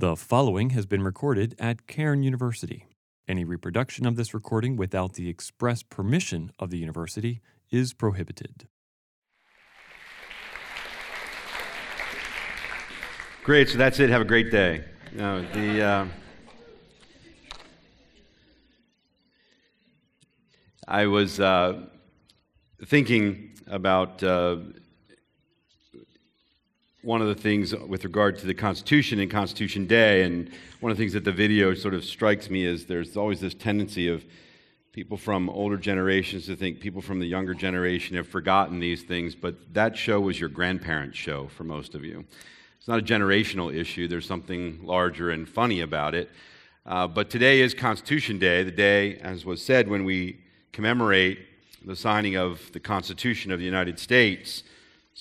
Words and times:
The 0.00 0.16
following 0.16 0.70
has 0.70 0.86
been 0.86 1.02
recorded 1.02 1.54
at 1.58 1.86
Cairn 1.86 2.22
University. 2.22 2.86
Any 3.28 3.44
reproduction 3.44 4.06
of 4.06 4.16
this 4.16 4.32
recording 4.32 4.76
without 4.76 5.12
the 5.12 5.28
express 5.28 5.82
permission 5.82 6.52
of 6.58 6.70
the 6.70 6.78
university 6.78 7.42
is 7.70 7.92
prohibited. 7.92 8.66
Great, 13.44 13.68
so 13.68 13.76
that's 13.76 14.00
it. 14.00 14.08
Have 14.08 14.22
a 14.22 14.24
great 14.24 14.50
day. 14.50 14.86
No, 15.12 15.42
the, 15.52 15.82
uh, 15.82 16.06
I 20.88 21.04
was 21.04 21.40
uh, 21.40 21.78
thinking 22.86 23.50
about 23.66 24.22
uh, 24.22 24.60
one 27.02 27.22
of 27.22 27.28
the 27.28 27.34
things 27.34 27.74
with 27.74 28.04
regard 28.04 28.38
to 28.38 28.46
the 28.46 28.52
Constitution 28.52 29.20
and 29.20 29.30
Constitution 29.30 29.86
Day, 29.86 30.22
and 30.22 30.50
one 30.80 30.92
of 30.92 30.98
the 30.98 31.02
things 31.02 31.14
that 31.14 31.24
the 31.24 31.32
video 31.32 31.72
sort 31.74 31.94
of 31.94 32.04
strikes 32.04 32.50
me 32.50 32.64
is 32.64 32.84
there's 32.84 33.16
always 33.16 33.40
this 33.40 33.54
tendency 33.54 34.08
of 34.08 34.24
people 34.92 35.16
from 35.16 35.48
older 35.48 35.78
generations 35.78 36.46
to 36.46 36.56
think 36.56 36.80
people 36.80 37.00
from 37.00 37.18
the 37.18 37.26
younger 37.26 37.54
generation 37.54 38.16
have 38.16 38.28
forgotten 38.28 38.80
these 38.80 39.02
things, 39.02 39.34
but 39.34 39.72
that 39.72 39.96
show 39.96 40.20
was 40.20 40.38
your 40.38 40.50
grandparents' 40.50 41.16
show 41.16 41.46
for 41.46 41.64
most 41.64 41.94
of 41.94 42.04
you. 42.04 42.24
It's 42.76 42.88
not 42.88 42.98
a 42.98 43.02
generational 43.02 43.74
issue, 43.74 44.06
there's 44.06 44.26
something 44.26 44.80
larger 44.82 45.30
and 45.30 45.48
funny 45.48 45.80
about 45.80 46.14
it. 46.14 46.28
Uh, 46.84 47.06
but 47.06 47.30
today 47.30 47.60
is 47.60 47.72
Constitution 47.72 48.38
Day, 48.38 48.62
the 48.62 48.70
day, 48.70 49.16
as 49.16 49.46
was 49.46 49.64
said, 49.64 49.88
when 49.88 50.04
we 50.04 50.40
commemorate 50.72 51.38
the 51.84 51.96
signing 51.96 52.36
of 52.36 52.72
the 52.72 52.80
Constitution 52.80 53.52
of 53.52 53.58
the 53.58 53.64
United 53.64 53.98
States. 53.98 54.64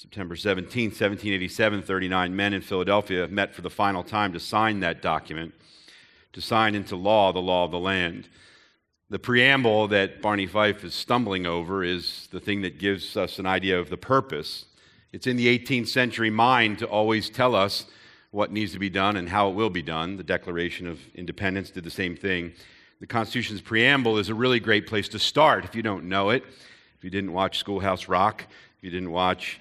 September 0.02 0.38
17, 0.38 0.92
1787, 0.92 1.82
39 1.82 2.34
men 2.34 2.54
in 2.54 2.62
Philadelphia 2.62 3.28
met 3.28 3.54
for 3.54 3.62
the 3.62 3.70
final 3.70 4.02
time 4.02 4.32
to 4.32 4.40
sign 4.40 4.80
that 4.80 5.02
document, 5.02 5.54
to 6.32 6.40
sign 6.40 6.74
into 6.74 6.96
law 6.96 7.34
the 7.34 7.42
law 7.42 7.66
of 7.66 7.72
the 7.72 7.80
land. 7.80 8.30
The 9.10 9.20
preamble 9.20 9.90
that 9.90 10.22
Barney 10.22 10.48
Fife 10.48 10.86
is 10.86 10.94
stumbling 10.94 11.46
over 11.46 11.84
is 11.84 12.30
the 12.32 12.40
thing 12.40 12.62
that 12.62 12.80
gives 12.80 13.18
us 13.18 13.40
an 13.40 13.46
idea 13.46 13.78
of 13.78 13.90
the 13.90 13.98
purpose. 13.98 14.68
It's 15.12 15.28
in 15.28 15.36
the 15.36 15.60
18th 15.60 15.90
century 15.90 16.30
mind 16.30 16.80
to 16.80 16.88
always 16.88 17.30
tell 17.30 17.54
us 17.54 17.86
what 18.32 18.54
needs 18.54 18.72
to 18.72 18.80
be 18.80 18.90
done 18.90 19.18
and 19.18 19.28
how 19.28 19.50
it 19.50 19.56
will 19.56 19.70
be 19.70 19.82
done. 19.82 20.16
The 20.16 20.24
Declaration 20.24 20.88
of 20.88 21.02
Independence 21.14 21.72
did 21.72 21.84
the 21.84 21.92
same 21.92 22.16
thing. 22.16 22.54
The 23.02 23.08
Constitution's 23.08 23.60
preamble 23.60 24.18
is 24.18 24.30
a 24.30 24.34
really 24.34 24.62
great 24.62 24.88
place 24.88 25.10
to 25.10 25.20
start 25.20 25.66
if 25.66 25.76
you 25.76 25.84
don't 25.84 26.06
know 26.06 26.30
it. 26.30 26.46
If 26.98 27.04
you 27.04 27.10
didn't 27.10 27.34
watch 27.34 27.58
Schoolhouse 27.58 28.08
Rock, 28.08 28.46
if 28.78 28.84
you 28.86 28.92
didn't 28.92 29.12
watch 29.12 29.60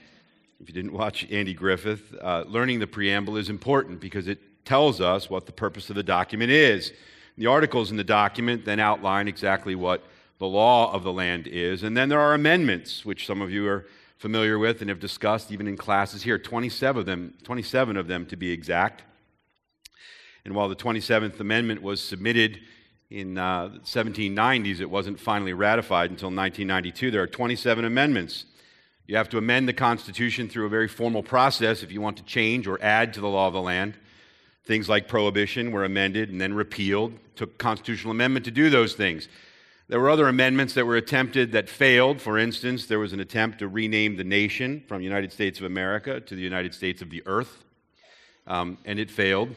if 0.61 0.69
you 0.69 0.75
didn't 0.75 0.93
watch 0.93 1.27
Andy 1.31 1.55
Griffith, 1.55 2.15
uh, 2.21 2.45
learning 2.49 2.81
the 2.81 2.87
preamble 2.87 3.37
is 3.37 3.49
important 3.49 4.01
because 4.01 4.27
it 4.27 4.41
tells 4.65 5.01
us 5.01 5.31
what 5.31 5.47
the 5.47 5.53
purpose 5.53 5.89
of 5.89 5.97
the 5.97 6.03
document 6.03 6.51
is. 6.51 6.93
The 7.37 7.47
articles 7.47 7.91
in 7.91 7.97
the 7.97 8.05
document 8.05 8.65
then 8.65 8.81
outline 8.81 9.29
exactly 9.29 9.77
what 9.77 10.03
the 10.39 10.47
law 10.47 10.93
of 10.93 11.05
the 11.05 11.13
land 11.13 11.47
is. 11.47 11.85
And 11.85 11.97
then 11.97 12.09
there 12.09 12.21
are 12.21 12.35
amendments, 12.35 13.05
which 13.05 13.27
some 13.27 13.41
of 13.41 13.51
you 13.51 13.69
are 13.69 13.87
familiar 14.19 14.59
with 14.59 14.81
and 14.81 14.91
have 14.91 14.99
discussed 14.99 15.53
even 15.53 15.69
in 15.69 15.77
classes 15.77 16.25
here 16.25 16.39
27 16.39 16.99
of 16.99 17.07
them 17.07 17.35
27 17.45 17.97
of 17.97 18.09
them 18.09 18.27
to 18.27 18.35
be 18.35 18.51
exact 18.51 19.05
and 20.45 20.57
while 20.57 20.69
the 20.69 20.75
27th 20.75 21.39
amendment 21.39 21.81
was 21.81 22.03
submitted 22.03 22.59
in 23.11 23.39
uh, 23.39 23.69
1790s 23.85 24.81
it 24.81 24.91
wasn't 24.91 25.21
finally 25.21 25.53
ratified 25.53 26.11
until 26.11 26.31
1992 26.31 27.13
there 27.13 27.23
are 27.23 27.29
27 27.29 27.85
amendments 27.85 28.45
you 29.09 29.17
have 29.17 29.31
to 29.31 29.39
amend 29.39 29.67
the 29.67 29.73
Constitution 29.73 30.51
through 30.51 30.67
a 30.67 30.69
very 30.69 30.87
formal 30.87 31.23
process 31.23 31.83
if 31.83 31.91
you 31.91 32.01
want 32.01 32.19
to 32.19 32.23
change 32.25 32.69
or 32.69 32.79
add 32.83 33.15
to 33.15 33.21
the 33.21 33.27
law 33.27 33.47
of 33.47 33.55
the 33.55 33.61
land. 33.61 33.95
Things 34.67 34.87
like 34.87 35.09
prohibition 35.09 35.73
were 35.73 35.85
amended 35.85 36.29
and 36.29 36.39
then 36.39 36.53
repealed. 36.53 37.15
It 37.15 37.37
took 37.37 37.57
constitutional 37.57 38.11
amendment 38.11 38.45
to 38.45 38.51
do 38.51 38.69
those 38.69 38.93
things. 38.93 39.27
There 39.89 39.99
were 39.99 40.11
other 40.11 40.29
amendments 40.29 40.75
that 40.75 40.85
were 40.85 40.97
attempted 40.97 41.53
that 41.53 41.71
failed. 41.71 42.21
For 42.21 42.37
instance, 42.37 42.85
there 42.85 42.99
was 42.99 43.15
an 43.15 43.21
attempt 43.21 43.61
to 43.61 43.69
rename 43.69 44.17
the 44.17 44.25
nation 44.25 44.85
from 44.87 45.01
United 45.01 45.33
States 45.33 45.59
of 45.59 45.65
America 45.65 46.21
to 46.21 46.37
the 46.37 46.43
United 46.43 46.75
States 46.75 47.01
of 47.01 47.09
the 47.09 47.23
Earth, 47.25 47.65
um, 48.47 48.77
and 48.85 48.99
it 48.99 49.11
failed. 49.11 49.55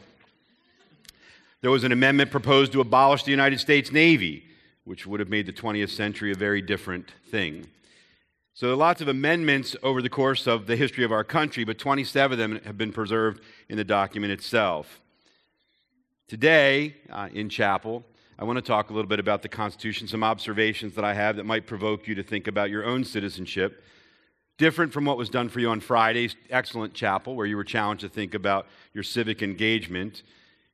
There 1.60 1.70
was 1.70 1.84
an 1.84 1.92
amendment 1.92 2.30
proposed 2.30 2.72
to 2.72 2.80
abolish 2.80 3.24
the 3.24 3.30
United 3.30 3.60
States 3.60 3.92
Navy, 3.92 4.44
which 4.84 5.06
would 5.06 5.20
have 5.20 5.28
made 5.28 5.44
the 5.44 5.52
20th 5.52 5.90
century 5.90 6.32
a 6.32 6.36
very 6.36 6.62
different 6.62 7.12
thing. 7.30 7.66
So 8.54 8.66
there 8.66 8.74
are 8.74 8.76
lots 8.76 9.00
of 9.00 9.08
amendments 9.08 9.74
over 9.82 10.02
the 10.02 10.10
course 10.10 10.46
of 10.46 10.66
the 10.66 10.76
history 10.76 11.04
of 11.04 11.12
our 11.12 11.24
country, 11.24 11.64
but 11.64 11.78
27 11.78 12.32
of 12.32 12.38
them 12.38 12.60
have 12.66 12.76
been 12.76 12.92
preserved 12.92 13.40
in 13.70 13.78
the 13.78 13.84
document 13.84 14.30
itself. 14.30 15.00
Today, 16.28 16.96
uh, 17.08 17.30
in 17.32 17.48
chapel, 17.48 18.04
I 18.38 18.44
want 18.44 18.58
to 18.58 18.62
talk 18.62 18.90
a 18.90 18.92
little 18.92 19.08
bit 19.08 19.20
about 19.20 19.40
the 19.40 19.48
Constitution, 19.48 20.06
some 20.06 20.22
observations 20.22 20.94
that 20.96 21.04
I 21.04 21.14
have 21.14 21.36
that 21.36 21.46
might 21.46 21.66
provoke 21.66 22.06
you 22.06 22.14
to 22.14 22.22
think 22.22 22.46
about 22.46 22.68
your 22.68 22.84
own 22.84 23.04
citizenship. 23.04 23.82
Different 24.58 24.92
from 24.92 25.06
what 25.06 25.16
was 25.16 25.30
done 25.30 25.48
for 25.48 25.58
you 25.58 25.70
on 25.70 25.80
Friday's 25.80 26.36
excellent 26.50 26.92
chapel, 26.92 27.34
where 27.34 27.46
you 27.46 27.56
were 27.56 27.64
challenged 27.64 28.02
to 28.02 28.10
think 28.10 28.34
about 28.34 28.66
your 28.92 29.02
civic 29.02 29.42
engagement, 29.42 30.24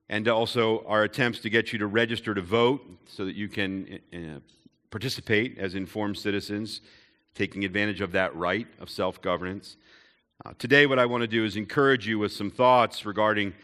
and 0.09 0.27
also 0.27 0.85
our 0.89 1.05
attempts 1.05 1.39
to 1.41 1.51
get 1.51 1.73
you 1.73 1.79
to 1.79 1.87
register 1.87 2.35
to 2.35 2.43
vote 2.43 2.85
so 3.07 3.25
that 3.25 3.37
you 3.37 3.49
can 3.49 4.01
uh, 4.13 4.41
participate 4.91 5.59
as 5.59 5.77
informed 5.77 6.19
citizens 6.19 6.81
taking 7.35 7.65
advantage 7.65 8.01
of 8.01 8.13
that 8.13 8.35
right 8.35 8.67
of 8.81 8.91
self 8.91 9.23
governance. 9.23 9.77
Uh, 10.45 10.53
today, 10.59 10.87
what 10.87 10.99
I 10.99 11.07
want 11.07 11.23
to 11.23 11.29
do 11.29 11.45
is 11.45 11.57
encourage 11.57 12.07
you 12.07 12.19
with 12.19 12.33
some 12.33 12.51
thoughts 12.51 13.05
regarding 13.05 13.55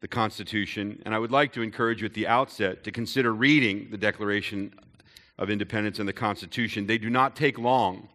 the 0.00 0.08
Constitution, 0.08 1.00
and 1.04 1.14
I 1.14 1.18
would 1.18 1.30
like 1.30 1.52
to 1.54 1.62
encourage 1.62 2.00
you 2.00 2.06
at 2.06 2.14
the 2.14 2.26
outset 2.26 2.84
to 2.84 2.92
consider 2.92 3.34
reading 3.34 3.88
the 3.90 3.98
Declaration 3.98 4.74
of 5.38 5.50
Independence 5.50 5.98
and 5.98 6.08
the 6.08 6.12
Constitution. 6.12 6.86
They 6.86 6.98
do 6.98 7.10
not 7.10 7.36
take 7.36 7.58
long. 7.58 8.08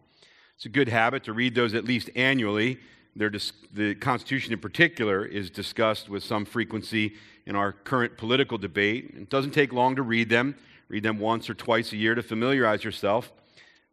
It's 0.56 0.66
a 0.66 0.68
good 0.68 0.88
habit 0.88 1.24
to 1.24 1.32
read 1.32 1.54
those 1.54 1.74
at 1.74 1.84
least 1.84 2.10
annually. 2.16 2.78
Dis- 3.16 3.52
the 3.72 3.94
Constitution, 3.94 4.52
in 4.52 4.58
particular, 4.58 5.24
is 5.24 5.50
discussed 5.50 6.08
with 6.08 6.22
some 6.22 6.44
frequency 6.44 7.14
in 7.46 7.56
our 7.56 7.72
current 7.72 8.16
political 8.16 8.58
debate. 8.58 9.14
It 9.16 9.30
doesn't 9.30 9.52
take 9.52 9.72
long 9.72 9.96
to 9.96 10.02
read 10.02 10.28
them. 10.28 10.56
Read 10.88 11.02
them 11.02 11.18
once 11.18 11.50
or 11.50 11.54
twice 11.54 11.92
a 11.92 11.96
year 11.96 12.14
to 12.14 12.22
familiarize 12.22 12.84
yourself 12.84 13.32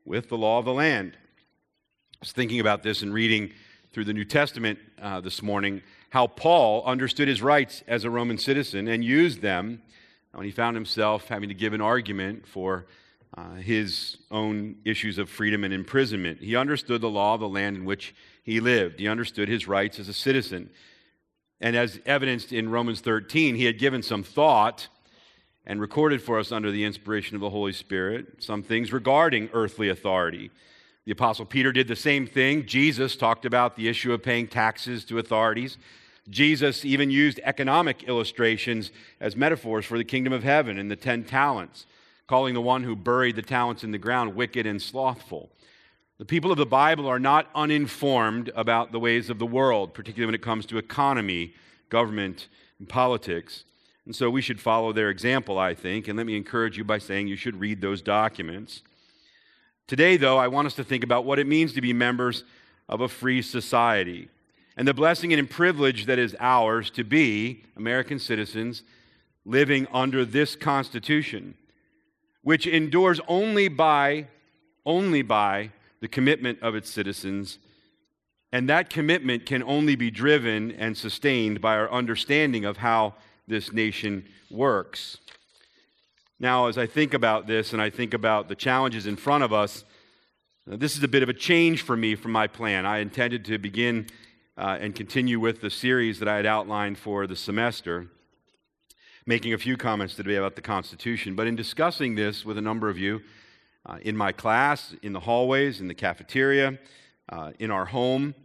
with 0.05 0.29
the 0.29 0.37
law 0.37 0.59
of 0.59 0.65
the 0.65 0.73
land. 0.73 1.15
I 1.15 2.17
was 2.19 2.31
thinking 2.31 2.59
about 2.59 2.83
this 2.83 3.01
and 3.01 3.13
reading 3.13 3.51
through 3.91 4.05
the 4.05 4.13
New 4.13 4.25
Testament 4.25 4.79
uh, 5.01 5.21
this 5.21 5.41
morning 5.41 5.81
how 6.09 6.27
Paul 6.27 6.83
understood 6.85 7.27
his 7.27 7.41
rights 7.41 7.83
as 7.87 8.03
a 8.03 8.09
Roman 8.09 8.37
citizen 8.37 8.87
and 8.87 9.03
used 9.03 9.41
them 9.41 9.81
when 10.33 10.45
he 10.45 10.51
found 10.51 10.75
himself 10.75 11.27
having 11.27 11.49
to 11.49 11.55
give 11.55 11.73
an 11.73 11.81
argument 11.81 12.47
for 12.47 12.85
uh, 13.35 13.55
his 13.55 14.17
own 14.29 14.75
issues 14.85 15.17
of 15.17 15.29
freedom 15.29 15.63
and 15.63 15.73
imprisonment. 15.73 16.39
He 16.39 16.55
understood 16.55 17.01
the 17.01 17.09
law 17.09 17.33
of 17.33 17.39
the 17.39 17.49
land 17.49 17.77
in 17.77 17.85
which 17.85 18.13
he 18.43 18.59
lived, 18.59 18.99
he 18.99 19.07
understood 19.07 19.47
his 19.47 19.67
rights 19.67 19.99
as 19.99 20.09
a 20.09 20.13
citizen. 20.13 20.69
And 21.61 21.77
as 21.77 21.99
evidenced 22.05 22.51
in 22.51 22.69
Romans 22.69 22.99
13, 22.99 23.55
he 23.55 23.63
had 23.65 23.79
given 23.79 24.03
some 24.03 24.21
thought 24.21 24.89
and 25.65 25.79
recorded 25.79 26.21
for 26.21 26.39
us 26.39 26.51
under 26.51 26.71
the 26.71 26.83
inspiration 26.83 27.35
of 27.35 27.41
the 27.41 27.49
Holy 27.49 27.73
Spirit 27.73 28.43
some 28.43 28.63
things 28.63 28.91
regarding 28.91 29.49
earthly 29.53 29.89
authority. 29.89 30.51
The 31.05 31.11
Apostle 31.11 31.45
Peter 31.45 31.71
did 31.71 31.87
the 31.87 31.95
same 31.95 32.25
thing. 32.25 32.65
Jesus 32.65 33.15
talked 33.15 33.45
about 33.45 33.75
the 33.75 33.87
issue 33.87 34.13
of 34.13 34.23
paying 34.23 34.47
taxes 34.47 35.03
to 35.05 35.19
authorities. 35.19 35.77
Jesus 36.29 36.85
even 36.85 37.09
used 37.09 37.41
economic 37.43 38.03
illustrations 38.03 38.91
as 39.19 39.35
metaphors 39.35 39.85
for 39.85 39.97
the 39.97 40.05
kingdom 40.05 40.31
of 40.31 40.43
heaven 40.43 40.77
and 40.77 40.89
the 40.89 40.95
ten 40.95 41.25
talents, 41.25 41.85
calling 42.27 42.53
the 42.53 42.61
one 42.61 42.83
who 42.83 42.95
buried 42.95 43.35
the 43.35 43.41
talents 43.41 43.83
in 43.83 43.91
the 43.91 43.97
ground 43.97 44.33
wicked 44.33 44.65
and 44.65 44.81
slothful. 44.81 45.49
The 46.19 46.25
people 46.25 46.51
of 46.51 46.57
the 46.57 46.65
Bible 46.65 47.07
are 47.07 47.19
not 47.19 47.49
uninformed 47.53 48.49
about 48.55 48.93
the 48.93 48.99
ways 48.99 49.29
of 49.29 49.39
the 49.39 49.45
world, 49.45 49.93
particularly 49.93 50.27
when 50.27 50.35
it 50.35 50.41
comes 50.41 50.65
to 50.67 50.77
economy, 50.77 51.53
government, 51.89 52.47
and 52.79 52.87
politics. 52.87 53.65
And 54.05 54.15
so 54.15 54.29
we 54.29 54.41
should 54.41 54.59
follow 54.59 54.91
their 54.91 55.09
example, 55.09 55.57
I 55.57 55.73
think. 55.73 56.07
And 56.07 56.17
let 56.17 56.25
me 56.25 56.35
encourage 56.35 56.77
you 56.77 56.83
by 56.83 56.97
saying 56.97 57.27
you 57.27 57.35
should 57.35 57.59
read 57.59 57.81
those 57.81 58.01
documents. 58.01 58.81
Today, 59.87 60.17
though, 60.17 60.37
I 60.37 60.47
want 60.47 60.65
us 60.65 60.75
to 60.75 60.83
think 60.83 61.03
about 61.03 61.25
what 61.25 61.39
it 61.39 61.47
means 61.47 61.73
to 61.73 61.81
be 61.81 61.93
members 61.93 62.43
of 62.89 63.01
a 63.01 63.07
free 63.07 63.41
society 63.41 64.29
and 64.75 64.87
the 64.87 64.93
blessing 64.93 65.33
and 65.33 65.49
privilege 65.49 66.05
that 66.05 66.19
is 66.19 66.35
ours 66.39 66.89
to 66.91 67.03
be 67.03 67.63
American 67.77 68.19
citizens 68.19 68.83
living 69.45 69.87
under 69.93 70.25
this 70.25 70.55
Constitution, 70.55 71.55
which 72.41 72.65
endures 72.65 73.19
only 73.27 73.67
by, 73.67 74.27
only 74.85 75.21
by 75.21 75.71
the 75.99 76.07
commitment 76.07 76.59
of 76.61 76.75
its 76.75 76.89
citizens. 76.89 77.59
And 78.51 78.69
that 78.69 78.89
commitment 78.89 79.45
can 79.45 79.63
only 79.63 79.95
be 79.95 80.09
driven 80.09 80.71
and 80.71 80.97
sustained 80.97 81.61
by 81.61 81.75
our 81.75 81.91
understanding 81.91 82.65
of 82.65 82.77
how 82.77 83.15
this 83.47 83.71
nation 83.71 84.25
works. 84.49 85.17
Now, 86.39 86.67
as 86.67 86.77
I 86.77 86.87
think 86.87 87.13
about 87.13 87.47
this 87.47 87.73
and 87.73 87.81
I 87.81 87.89
think 87.89 88.13
about 88.13 88.47
the 88.47 88.55
challenges 88.55 89.05
in 89.07 89.15
front 89.15 89.43
of 89.43 89.53
us, 89.53 89.85
this 90.65 90.97
is 90.97 91.03
a 91.03 91.07
bit 91.07 91.23
of 91.23 91.29
a 91.29 91.33
change 91.33 91.81
for 91.81 91.95
me 91.97 92.15
from 92.15 92.31
my 92.31 92.47
plan. 92.47 92.85
I 92.85 92.99
intended 92.99 93.45
to 93.45 93.57
begin 93.57 94.07
uh, 94.57 94.77
and 94.79 94.95
continue 94.95 95.39
with 95.39 95.61
the 95.61 95.69
series 95.69 96.19
that 96.19 96.27
I 96.27 96.35
had 96.37 96.45
outlined 96.45 96.97
for 96.97 97.27
the 97.27 97.35
semester. 97.35 98.07
making 99.25 99.53
a 99.53 99.57
few 99.57 99.77
comments 99.77 100.15
today 100.15 100.35
about 100.35 100.55
the 100.55 100.61
Constitution. 100.61 101.35
But 101.35 101.47
in 101.47 101.55
discussing 101.55 102.15
this 102.15 102.43
with 102.43 102.57
a 102.57 102.61
number 102.61 102.89
of 102.89 102.97
you 102.97 103.21
uh, 103.85 103.97
in 104.01 104.17
my 104.17 104.31
class, 104.31 104.93
in 105.01 105.13
the 105.13 105.21
hallways, 105.21 105.79
in 105.79 105.87
the 105.87 105.93
cafeteria, 105.93 106.77
uh, 107.29 107.51
in 107.59 107.71
our 107.71 107.85
home, 107.85 108.35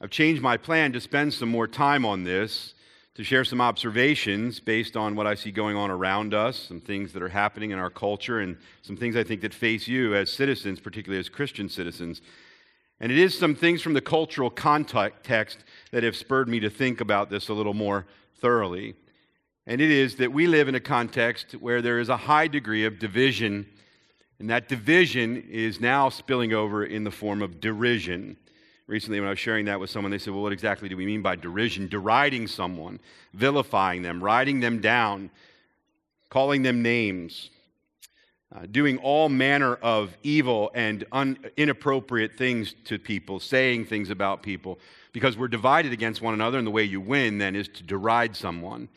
I've 0.00 0.10
changed 0.10 0.42
my 0.42 0.56
plan 0.56 0.92
to 0.92 1.00
spend 1.00 1.32
some 1.32 1.48
more 1.48 1.66
time 1.66 2.04
on 2.04 2.24
this, 2.24 2.74
to 3.18 3.24
share 3.24 3.44
some 3.44 3.60
observations 3.60 4.60
based 4.60 4.96
on 4.96 5.16
what 5.16 5.26
I 5.26 5.34
see 5.34 5.50
going 5.50 5.76
on 5.76 5.90
around 5.90 6.34
us, 6.34 6.56
some 6.56 6.80
things 6.80 7.12
that 7.14 7.20
are 7.20 7.28
happening 7.28 7.72
in 7.72 7.78
our 7.80 7.90
culture, 7.90 8.38
and 8.38 8.56
some 8.82 8.96
things 8.96 9.16
I 9.16 9.24
think 9.24 9.40
that 9.40 9.52
face 9.52 9.88
you 9.88 10.14
as 10.14 10.32
citizens, 10.32 10.78
particularly 10.78 11.18
as 11.18 11.28
Christian 11.28 11.68
citizens. 11.68 12.22
And 13.00 13.10
it 13.10 13.18
is 13.18 13.36
some 13.36 13.56
things 13.56 13.82
from 13.82 13.94
the 13.94 14.00
cultural 14.00 14.50
context 14.50 15.64
that 15.90 16.04
have 16.04 16.14
spurred 16.14 16.48
me 16.48 16.60
to 16.60 16.70
think 16.70 17.00
about 17.00 17.28
this 17.28 17.48
a 17.48 17.54
little 17.54 17.74
more 17.74 18.06
thoroughly. 18.36 18.94
And 19.66 19.80
it 19.80 19.90
is 19.90 20.14
that 20.18 20.32
we 20.32 20.46
live 20.46 20.68
in 20.68 20.76
a 20.76 20.80
context 20.80 21.56
where 21.56 21.82
there 21.82 21.98
is 21.98 22.10
a 22.10 22.16
high 22.16 22.46
degree 22.46 22.84
of 22.84 23.00
division, 23.00 23.66
and 24.38 24.48
that 24.48 24.68
division 24.68 25.44
is 25.50 25.80
now 25.80 26.08
spilling 26.08 26.52
over 26.52 26.84
in 26.84 27.02
the 27.02 27.10
form 27.10 27.42
of 27.42 27.58
derision. 27.58 28.36
Recently, 28.88 29.20
when 29.20 29.26
I 29.26 29.30
was 29.30 29.38
sharing 29.38 29.66
that 29.66 29.78
with 29.78 29.90
someone, 29.90 30.10
they 30.10 30.18
said, 30.18 30.32
Well, 30.32 30.42
what 30.42 30.52
exactly 30.52 30.88
do 30.88 30.96
we 30.96 31.04
mean 31.04 31.20
by 31.20 31.36
derision? 31.36 31.88
Deriding 31.88 32.46
someone, 32.48 32.98
vilifying 33.34 34.00
them, 34.00 34.24
writing 34.24 34.60
them 34.60 34.80
down, 34.80 35.30
calling 36.30 36.62
them 36.62 36.82
names, 36.82 37.50
uh, 38.50 38.64
doing 38.70 38.96
all 38.98 39.28
manner 39.28 39.74
of 39.74 40.16
evil 40.22 40.70
and 40.74 41.04
un- 41.12 41.38
inappropriate 41.58 42.38
things 42.38 42.74
to 42.86 42.98
people, 42.98 43.38
saying 43.38 43.84
things 43.84 44.08
about 44.08 44.42
people, 44.42 44.78
because 45.12 45.36
we're 45.36 45.48
divided 45.48 45.92
against 45.92 46.22
one 46.22 46.32
another, 46.32 46.56
and 46.56 46.66
the 46.66 46.70
way 46.70 46.82
you 46.82 46.98
win 46.98 47.36
then 47.36 47.54
is 47.54 47.68
to 47.68 47.82
deride 47.82 48.34
someone. 48.34 48.88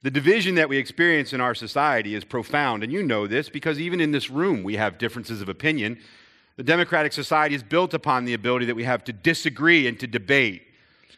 The 0.00 0.10
division 0.10 0.54
that 0.54 0.70
we 0.70 0.78
experience 0.78 1.34
in 1.34 1.42
our 1.42 1.54
society 1.54 2.14
is 2.14 2.24
profound, 2.24 2.82
and 2.82 2.90
you 2.90 3.02
know 3.02 3.26
this 3.26 3.50
because 3.50 3.78
even 3.78 4.00
in 4.00 4.12
this 4.12 4.30
room 4.30 4.62
we 4.62 4.76
have 4.76 4.96
differences 4.96 5.42
of 5.42 5.50
opinion. 5.50 5.98
The 6.58 6.64
democratic 6.64 7.12
society 7.12 7.54
is 7.54 7.62
built 7.62 7.94
upon 7.94 8.24
the 8.24 8.34
ability 8.34 8.66
that 8.66 8.74
we 8.74 8.82
have 8.82 9.04
to 9.04 9.12
disagree 9.12 9.86
and 9.86 9.98
to 10.00 10.08
debate. 10.08 10.62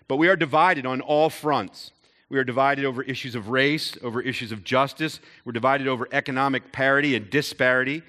But 0.06 0.16
we 0.16 0.28
are 0.28 0.36
divided 0.36 0.84
on 0.84 1.00
all 1.00 1.30
fronts. 1.30 1.92
We 2.28 2.38
are 2.38 2.44
divided 2.44 2.84
over 2.84 3.02
issues 3.02 3.34
of 3.34 3.48
race, 3.48 3.96
over 4.02 4.20
issues 4.20 4.52
of 4.52 4.64
justice. 4.64 5.18
We're 5.46 5.52
divided 5.52 5.88
over 5.88 6.06
economic 6.12 6.72
parity 6.72 7.16
and 7.16 7.30
disparity. 7.30 8.02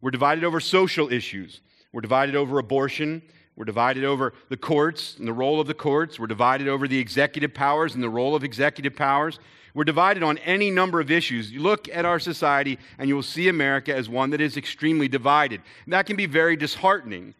We're 0.00 0.12
divided 0.12 0.44
over 0.44 0.60
social 0.60 1.12
issues. 1.12 1.60
We're 1.92 2.02
divided 2.02 2.36
over 2.36 2.60
abortion. 2.60 3.22
We're 3.60 3.66
divided 3.66 4.04
over 4.04 4.32
the 4.48 4.56
courts 4.56 5.16
and 5.18 5.28
the 5.28 5.34
role 5.34 5.60
of 5.60 5.66
the 5.66 5.74
courts. 5.74 6.18
We're 6.18 6.28
divided 6.28 6.66
over 6.66 6.88
the 6.88 6.98
executive 6.98 7.52
powers 7.52 7.94
and 7.94 8.02
the 8.02 8.08
role 8.08 8.34
of 8.34 8.42
executive 8.42 8.96
powers. 8.96 9.38
We're 9.74 9.84
divided 9.84 10.22
on 10.22 10.38
any 10.38 10.70
number 10.70 10.98
of 10.98 11.10
issues. 11.10 11.52
You 11.52 11.60
look 11.60 11.86
at 11.90 12.06
our 12.06 12.18
society 12.18 12.78
and 12.96 13.06
you 13.06 13.14
will 13.14 13.22
see 13.22 13.48
America 13.48 13.94
as 13.94 14.08
one 14.08 14.30
that 14.30 14.40
is 14.40 14.56
extremely 14.56 15.08
divided. 15.08 15.60
And 15.84 15.92
that 15.92 16.06
can 16.06 16.16
be 16.16 16.24
very 16.24 16.56
disheartening, 16.56 17.34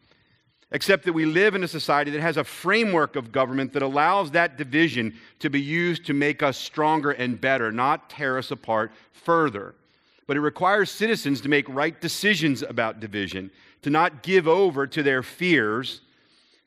except 0.72 1.06
that 1.06 1.14
we 1.14 1.24
live 1.24 1.54
in 1.54 1.64
a 1.64 1.68
society 1.68 2.10
that 2.10 2.20
has 2.20 2.36
a 2.36 2.44
framework 2.44 3.16
of 3.16 3.32
government 3.32 3.72
that 3.72 3.82
allows 3.82 4.32
that 4.32 4.58
division 4.58 5.14
to 5.38 5.48
be 5.48 5.62
used 5.62 6.04
to 6.04 6.12
make 6.12 6.42
us 6.42 6.58
stronger 6.58 7.12
and 7.12 7.40
better, 7.40 7.72
not 7.72 8.10
tear 8.10 8.36
us 8.36 8.50
apart 8.50 8.92
further. 9.12 9.74
But 10.26 10.36
it 10.36 10.40
requires 10.40 10.90
citizens 10.90 11.40
to 11.40 11.48
make 11.48 11.66
right 11.66 11.98
decisions 11.98 12.60
about 12.60 13.00
division, 13.00 13.50
to 13.80 13.88
not 13.88 14.22
give 14.22 14.46
over 14.46 14.86
to 14.86 15.02
their 15.02 15.22
fears, 15.22 16.02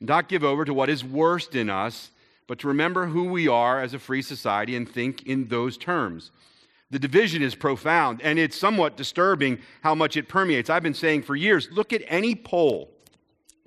not 0.04 0.30
give 0.30 0.44
over 0.44 0.66
to 0.66 0.74
what 0.74 0.90
is 0.90 1.04
worst 1.04 1.56
in 1.56 1.70
us, 1.70 2.12
but 2.46 2.60
to 2.60 2.68
remember 2.68 3.08
who 3.08 3.24
we 3.26 3.48
are 3.48 3.82
as 3.82 3.94
a 3.94 4.00
free 4.00 4.22
society 4.22 4.76
and 4.76 4.88
think 4.88 5.24
in 5.24 5.48
those 5.48 5.78
terms. 5.78 6.32
The 6.92 7.00
division 7.00 7.42
is 7.42 7.56
profound, 7.56 8.22
and 8.22 8.38
it's 8.38 8.58
somewhat 8.58 8.98
disturbing 8.98 9.60
how 9.82 9.96
much 9.96 10.16
it 10.16 10.28
permeates. 10.28 10.70
I've 10.70 10.84
been 10.84 10.94
saying 10.94 11.24
for 11.24 11.36
years 11.36 11.70
look 11.72 11.94
at 11.94 12.04
any 12.08 12.36
poll 12.36 12.93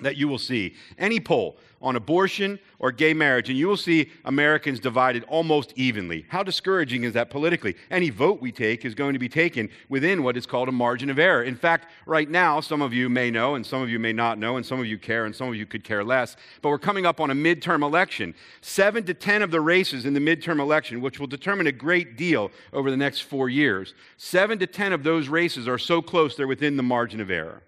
that 0.00 0.16
you 0.16 0.28
will 0.28 0.38
see, 0.38 0.74
any 0.98 1.18
poll 1.18 1.56
on 1.80 1.96
abortion 1.96 2.58
or 2.78 2.92
gay 2.92 3.14
marriage, 3.14 3.48
and 3.48 3.58
you 3.58 3.66
will 3.66 3.76
see 3.76 4.10
Americans 4.26 4.78
divided 4.78 5.24
almost 5.24 5.72
evenly. 5.76 6.26
How 6.28 6.42
discouraging 6.42 7.04
is 7.04 7.14
that 7.14 7.30
politically? 7.30 7.76
Any 7.90 8.10
vote 8.10 8.40
we 8.40 8.52
take 8.52 8.84
is 8.84 8.94
going 8.94 9.14
to 9.14 9.18
be 9.18 9.28
taken 9.28 9.70
within 9.88 10.22
what 10.22 10.36
is 10.36 10.44
called 10.44 10.68
a 10.68 10.72
margin 10.72 11.08
of 11.08 11.18
error. 11.18 11.44
In 11.44 11.56
fact, 11.56 11.88
right 12.04 12.28
now, 12.28 12.60
some 12.60 12.82
of 12.82 12.92
you 12.92 13.08
may 13.08 13.30
know, 13.30 13.54
and 13.54 13.64
some 13.64 13.80
of 13.80 13.88
you 13.88 13.98
may 13.98 14.12
not 14.12 14.38
know, 14.38 14.56
and 14.56 14.66
some 14.66 14.80
of 14.80 14.86
you 14.86 14.98
care, 14.98 15.24
and 15.24 15.34
some 15.34 15.48
of 15.48 15.54
you 15.54 15.64
could 15.64 15.84
care 15.84 16.04
less, 16.04 16.36
but 16.60 16.68
we're 16.68 16.78
coming 16.78 17.06
up 17.06 17.20
on 17.20 17.30
a 17.30 17.34
midterm 17.34 17.82
election. 17.82 18.34
Seven 18.60 19.04
to 19.04 19.14
ten 19.14 19.40
of 19.40 19.50
the 19.50 19.60
races 19.60 20.04
in 20.04 20.12
the 20.12 20.20
midterm 20.20 20.60
election, 20.60 21.00
which 21.00 21.18
will 21.18 21.26
determine 21.26 21.66
a 21.68 21.72
great 21.72 22.16
deal 22.16 22.50
over 22.72 22.90
the 22.90 22.96
next 22.96 23.20
four 23.20 23.48
years, 23.48 23.94
seven 24.18 24.58
to 24.58 24.66
ten 24.66 24.92
of 24.92 25.04
those 25.04 25.28
races 25.28 25.66
are 25.66 25.78
so 25.78 26.02
close 26.02 26.36
they're 26.36 26.46
within 26.46 26.76
the 26.76 26.82
margin 26.82 27.20
of 27.20 27.30
error. 27.30 27.62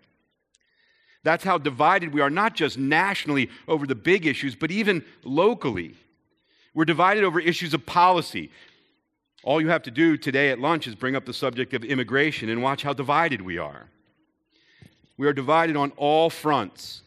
That's 1.25 1.45
how 1.45 1.59
divided 1.59 2.15
we 2.15 2.21
are, 2.21 2.31
not 2.31 2.55
just 2.55 2.79
nationally 2.79 3.51
over 3.67 3.87
the 3.87 3.95
big 3.95 4.27
issues, 4.27 4.55
but 4.55 4.71
even 4.71 5.05
locally. 5.25 5.95
We're 6.75 6.85
divided 6.85 7.25
over 7.25 7.41
issues 7.41 7.75
of 7.75 7.85
policy. 7.85 8.51
All 9.43 9.61
you 9.61 9.69
have 9.69 9.83
to 9.83 9.91
do 9.91 10.17
today 10.17 10.51
at 10.51 10.59
lunch 10.59 10.87
is 10.87 10.95
bring 10.95 11.17
up 11.17 11.25
the 11.25 11.33
subject 11.33 11.75
of 11.75 11.85
immigration 11.85 12.49
and 12.49 12.63
watch 12.63 12.83
how 12.83 12.93
divided 12.93 13.43
we 13.43 13.59
are. 13.59 13.89
We 15.17 15.27
are 15.27 15.33
divided 15.33 15.77
on 15.77 15.91
all 15.97 16.31
fronts. 16.31 17.03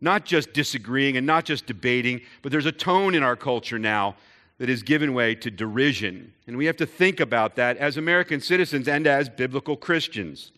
Not 0.00 0.24
just 0.24 0.52
disagreeing 0.52 1.16
and 1.16 1.26
not 1.26 1.44
just 1.44 1.66
debating, 1.66 2.22
but 2.42 2.50
there's 2.50 2.66
a 2.66 2.72
tone 2.72 3.14
in 3.14 3.22
our 3.22 3.36
culture 3.36 3.78
now 3.78 4.16
that 4.58 4.68
has 4.68 4.82
given 4.82 5.14
way 5.14 5.34
to 5.36 5.50
derision. 5.50 6.32
And 6.46 6.56
we 6.56 6.66
have 6.66 6.76
to 6.78 6.86
think 6.86 7.20
about 7.20 7.56
that 7.56 7.76
as 7.76 7.96
American 7.96 8.40
citizens 8.40 8.88
and 8.88 9.06
as 9.06 9.28
biblical 9.28 9.76
Christians. 9.76 10.52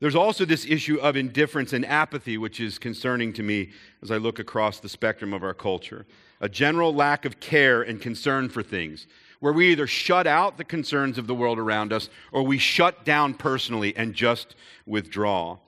There's 0.00 0.16
also 0.16 0.44
this 0.44 0.66
issue 0.66 0.96
of 0.96 1.16
indifference 1.16 1.72
and 1.72 1.86
apathy, 1.86 2.36
which 2.36 2.60
is 2.60 2.78
concerning 2.78 3.32
to 3.34 3.42
me 3.42 3.70
as 4.02 4.10
I 4.10 4.16
look 4.16 4.38
across 4.38 4.80
the 4.80 4.88
spectrum 4.88 5.32
of 5.32 5.42
our 5.42 5.54
culture. 5.54 6.04
A 6.40 6.48
general 6.48 6.94
lack 6.94 7.24
of 7.24 7.40
care 7.40 7.82
and 7.82 8.00
concern 8.00 8.48
for 8.48 8.62
things, 8.62 9.06
where 9.40 9.52
we 9.52 9.70
either 9.70 9.86
shut 9.86 10.26
out 10.26 10.58
the 10.58 10.64
concerns 10.64 11.16
of 11.16 11.26
the 11.26 11.34
world 11.34 11.58
around 11.58 11.92
us 11.92 12.10
or 12.32 12.42
we 12.42 12.58
shut 12.58 13.04
down 13.04 13.34
personally 13.34 13.96
and 13.96 14.14
just 14.14 14.56
withdraw. 14.84 15.58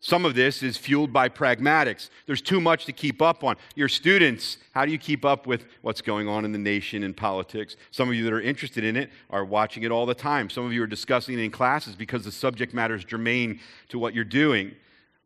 Some 0.00 0.24
of 0.24 0.34
this 0.34 0.62
is 0.62 0.76
fueled 0.76 1.12
by 1.12 1.28
pragmatics. 1.28 2.10
There's 2.26 2.42
too 2.42 2.60
much 2.60 2.84
to 2.84 2.92
keep 2.92 3.22
up 3.22 3.42
on. 3.42 3.56
Your 3.74 3.88
students, 3.88 4.58
how 4.72 4.84
do 4.84 4.92
you 4.92 4.98
keep 4.98 5.24
up 5.24 5.46
with 5.46 5.64
what's 5.82 6.00
going 6.00 6.28
on 6.28 6.44
in 6.44 6.52
the 6.52 6.58
nation 6.58 7.02
and 7.02 7.16
politics? 7.16 7.76
Some 7.90 8.08
of 8.08 8.14
you 8.14 8.22
that 8.24 8.32
are 8.32 8.40
interested 8.40 8.84
in 8.84 8.96
it 8.96 9.10
are 9.30 9.44
watching 9.44 9.82
it 9.82 9.90
all 9.90 10.06
the 10.06 10.14
time. 10.14 10.50
Some 10.50 10.66
of 10.66 10.72
you 10.72 10.82
are 10.82 10.86
discussing 10.86 11.38
it 11.38 11.42
in 11.42 11.50
classes 11.50 11.96
because 11.96 12.24
the 12.24 12.32
subject 12.32 12.74
matter 12.74 12.94
is 12.94 13.04
germane 13.04 13.58
to 13.88 13.98
what 13.98 14.14
you're 14.14 14.24
doing. 14.24 14.76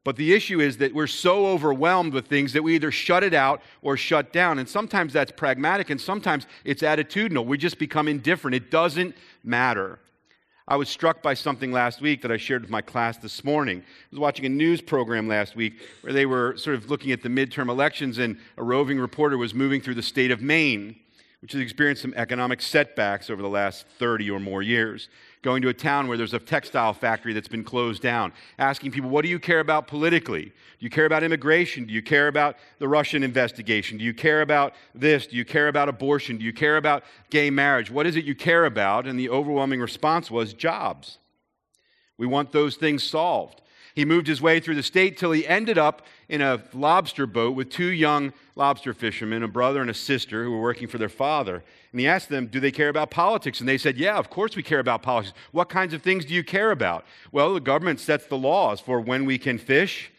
But 0.03 0.17
the 0.17 0.33
issue 0.33 0.61
is 0.61 0.79
that 0.79 0.95
we're 0.95 1.07
so 1.07 1.47
overwhelmed 1.47 2.15
with 2.15 2.27
things 2.27 2.55
that 2.55 2.63
we 2.63 2.75
either 2.75 2.91
shut 2.91 3.23
it 3.23 3.35
out 3.35 3.61
or 3.83 3.99
shut 3.99 4.33
down. 4.33 4.59
And 4.59 4.69
sometimes 4.69 5.13
that's 5.13 5.31
pragmatic 5.33 5.91
and 5.91 6.01
sometimes 6.01 6.47
it's 6.65 6.83
attitudinal. 6.83 7.45
We 7.45 7.59
just 7.59 7.79
become 7.79 8.09
indifferent. 8.09 8.55
It 8.55 8.71
doesn't 8.71 9.15
matter. 9.45 9.99
I 10.71 10.77
was 10.77 10.89
struck 10.89 11.21
by 11.21 11.35
something 11.35 11.73
last 11.73 12.01
week 12.01 12.23
that 12.23 12.31
I 12.31 12.37
shared 12.37 12.63
with 12.63 12.71
my 12.71 12.81
class 12.81 13.17
this 13.17 13.43
morning. 13.43 13.81
I 13.81 14.07
was 14.13 14.21
watching 14.21 14.47
a 14.47 14.49
news 14.49 14.81
program 14.81 15.27
last 15.27 15.57
week 15.57 15.81
where 16.03 16.13
they 16.13 16.27
were 16.27 16.57
sort 16.57 16.77
of 16.77 16.89
looking 16.89 17.11
at 17.11 17.25
the 17.25 17.29
midterm 17.29 17.69
elections, 17.69 18.19
and 18.19 18.39
a 18.57 18.63
roving 18.63 19.01
reporter 19.01 19.37
was 19.37 19.53
moving 19.53 19.81
through 19.81 19.97
the 19.97 20.03
state 20.03 20.31
of 20.31 20.41
Maine, 20.41 20.95
which 21.43 21.55
has 21.55 21.61
experienced 21.61 22.03
some 22.03 22.15
economic 22.15 22.63
setbacks 22.63 23.31
over 23.31 23.43
the 23.43 23.49
last 23.49 23.85
30 23.99 24.31
or 24.31 24.39
more 24.39 24.63
years 24.63 25.09
going 25.43 25.63
to 25.63 25.69
a 25.69 25.75
town 25.75 26.07
where 26.07 26.19
there's 26.19 26.35
a 26.35 26.39
textile 26.39 26.93
factory 26.93 27.33
that's 27.33 27.49
been 27.49 27.65
closed 27.65 28.03
down, 28.03 28.33
asking 28.59 28.91
people, 28.91 29.09
what 29.09 29.23
do 29.23 29.29
you 29.29 29.39
care 29.39 29.61
about 29.61 29.87
politically? 29.87 30.45
Do 30.45 30.53
you 30.81 30.91
care 30.91 31.07
about 31.07 31.23
immigration? 31.23 31.87
Do 31.87 31.95
you 31.95 32.03
care 32.03 32.29
about 32.29 32.57
the 32.79 32.89
Russian 32.89 33.23
investigation? 33.23 33.97
Do 33.97 34.05
you 34.05 34.13
care 34.13 34.43
about 34.43 34.75
this? 34.95 35.27
Do 35.27 35.37
you 35.37 35.45
care 35.45 35.69
about 35.69 35.89
abortion? 35.89 36.37
Do 36.37 36.45
you 36.45 36.53
care 36.53 36.77
about 36.77 37.05
gay 37.31 37.49
marriage? 37.49 37.91
What 37.91 38.07
is 38.07 38.17
it 38.17 38.25
you 38.25 38.35
care 38.35 38.67
about? 38.67 39.07
And 39.07 39.19
the 39.19 39.31
overwhelming 39.31 39.81
response 39.81 40.31
was 40.31 40.53
jobs. 40.53 41.19
We 42.19 42.27
want 42.27 42.53
those 42.53 42.77
things 42.77 43.03
solved. 43.03 43.63
He 43.95 44.05
moved 44.05 44.27
his 44.27 44.41
way 44.41 44.61
through 44.61 44.77
the 44.77 44.83
state 44.83 45.19
till 45.19 45.33
he 45.33 45.47
ended 45.47 45.79
up 45.79 46.07
in 46.29 46.41
a 46.41 46.63
lobster 46.73 47.27
boat 47.27 47.57
with 47.57 47.71
two 47.71 47.91
young 47.91 48.33
lobster 48.55 48.95
fishermen, 48.95 49.43
a 49.43 49.49
brother 49.49 49.81
and 49.81 49.91
a 49.91 49.95
sister, 49.95 50.45
who 50.45 50.53
were 50.53 50.61
working 50.61 50.87
for 50.87 50.99
their 50.99 51.09
father. 51.09 51.63
And 51.93 52.01
he 52.01 52.07
asked 52.07 52.29
them, 52.29 52.47
Do 52.47 52.61
they 52.61 52.71
care 52.71 52.89
about 52.89 53.11
politics? 53.11 53.61
And 53.61 53.69
they 53.69 53.79
said, 53.79 53.97
Yeah, 53.97 54.17
of 54.17 54.31
course 54.31 54.55
we 54.55 54.63
care 54.63 54.79
about 54.79 55.03
politics. 55.03 55.37
What 55.51 55.69
kinds 55.69 55.93
of 55.93 56.03
things 56.03 56.25
do 56.25 56.35
you 56.35 56.45
care 56.45 56.71
about? 56.71 57.05
Well, 57.33 57.55
the 57.55 57.61
government 57.61 58.01
sets 58.01 58.27
the 58.27 58.39
laws 58.39 58.81
for 58.81 59.01
when 59.01 59.25
we 59.25 59.39
can 59.39 59.59
fish, 59.59 60.11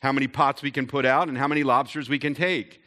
how 0.00 0.12
many 0.12 0.26
pots 0.26 0.62
we 0.62 0.70
can 0.70 0.86
put 0.86 1.04
out, 1.04 1.28
and 1.28 1.36
how 1.36 1.48
many 1.48 1.62
lobsters 1.62 2.08
we 2.08 2.18
can 2.18 2.34
take. 2.34 2.79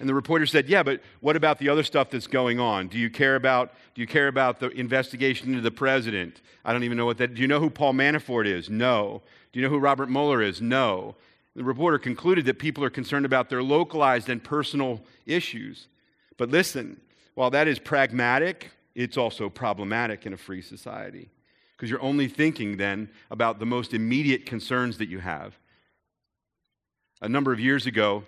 And 0.00 0.08
the 0.08 0.14
reporter 0.14 0.46
said, 0.46 0.68
"Yeah, 0.68 0.82
but 0.82 1.00
what 1.20 1.36
about 1.36 1.58
the 1.58 1.68
other 1.68 1.84
stuff 1.84 2.10
that's 2.10 2.26
going 2.26 2.58
on? 2.58 2.88
Do 2.88 2.98
you 2.98 3.10
care 3.10 3.36
about 3.36 3.72
do 3.94 4.00
you 4.00 4.06
care 4.06 4.28
about 4.28 4.58
the 4.58 4.70
investigation 4.70 5.50
into 5.50 5.60
the 5.60 5.70
president? 5.70 6.40
I 6.64 6.72
don't 6.72 6.84
even 6.84 6.96
know 6.96 7.06
what 7.06 7.18
that. 7.18 7.34
Do 7.34 7.42
you 7.42 7.48
know 7.48 7.60
who 7.60 7.70
Paul 7.70 7.92
Manafort 7.92 8.46
is? 8.46 8.68
No. 8.68 9.22
Do 9.52 9.60
you 9.60 9.64
know 9.64 9.70
who 9.70 9.78
Robert 9.78 10.10
Mueller 10.10 10.42
is? 10.42 10.60
No. 10.60 11.14
The 11.54 11.64
reporter 11.64 11.98
concluded 11.98 12.46
that 12.46 12.58
people 12.58 12.82
are 12.82 12.90
concerned 12.90 13.26
about 13.26 13.50
their 13.50 13.62
localized 13.62 14.28
and 14.28 14.42
personal 14.42 15.02
issues. 15.26 15.88
But 16.36 16.48
listen, 16.48 17.00
while 17.34 17.50
that 17.50 17.68
is 17.68 17.78
pragmatic 17.78 18.70
it's 18.94 19.16
also 19.16 19.48
problematic 19.48 20.26
in 20.26 20.32
a 20.32 20.36
free 20.36 20.62
society 20.62 21.30
because 21.76 21.88
you're 21.88 22.02
only 22.02 22.28
thinking 22.28 22.76
then 22.76 23.08
about 23.30 23.58
the 23.58 23.66
most 23.66 23.94
immediate 23.94 24.44
concerns 24.44 24.98
that 24.98 25.08
you 25.08 25.20
have. 25.20 25.56
A 27.22 27.28
number 27.28 27.52
of 27.52 27.60
years 27.60 27.86
ago, 27.86 28.24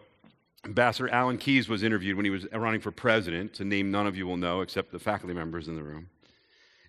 Ambassador 0.64 1.08
Alan 1.08 1.38
Keyes 1.38 1.68
was 1.68 1.82
interviewed 1.82 2.16
when 2.16 2.24
he 2.24 2.30
was 2.30 2.46
running 2.52 2.80
for 2.80 2.92
president, 2.92 3.58
a 3.60 3.64
name 3.64 3.90
none 3.90 4.06
of 4.06 4.16
you 4.16 4.26
will 4.26 4.36
know 4.36 4.60
except 4.60 4.92
the 4.92 4.98
faculty 4.98 5.34
members 5.34 5.66
in 5.66 5.74
the 5.74 5.82
room. 5.82 6.08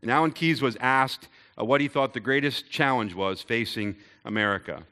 And 0.01 0.11
Alan 0.11 0.31
Keyes 0.31 0.61
was 0.61 0.75
asked 0.79 1.27
uh, 1.59 1.65
what 1.65 1.81
he 1.81 1.87
thought 1.87 2.13
the 2.13 2.19
greatest 2.19 2.69
challenge 2.69 3.15
was 3.15 3.41
facing 3.41 3.95
America. 4.25 4.83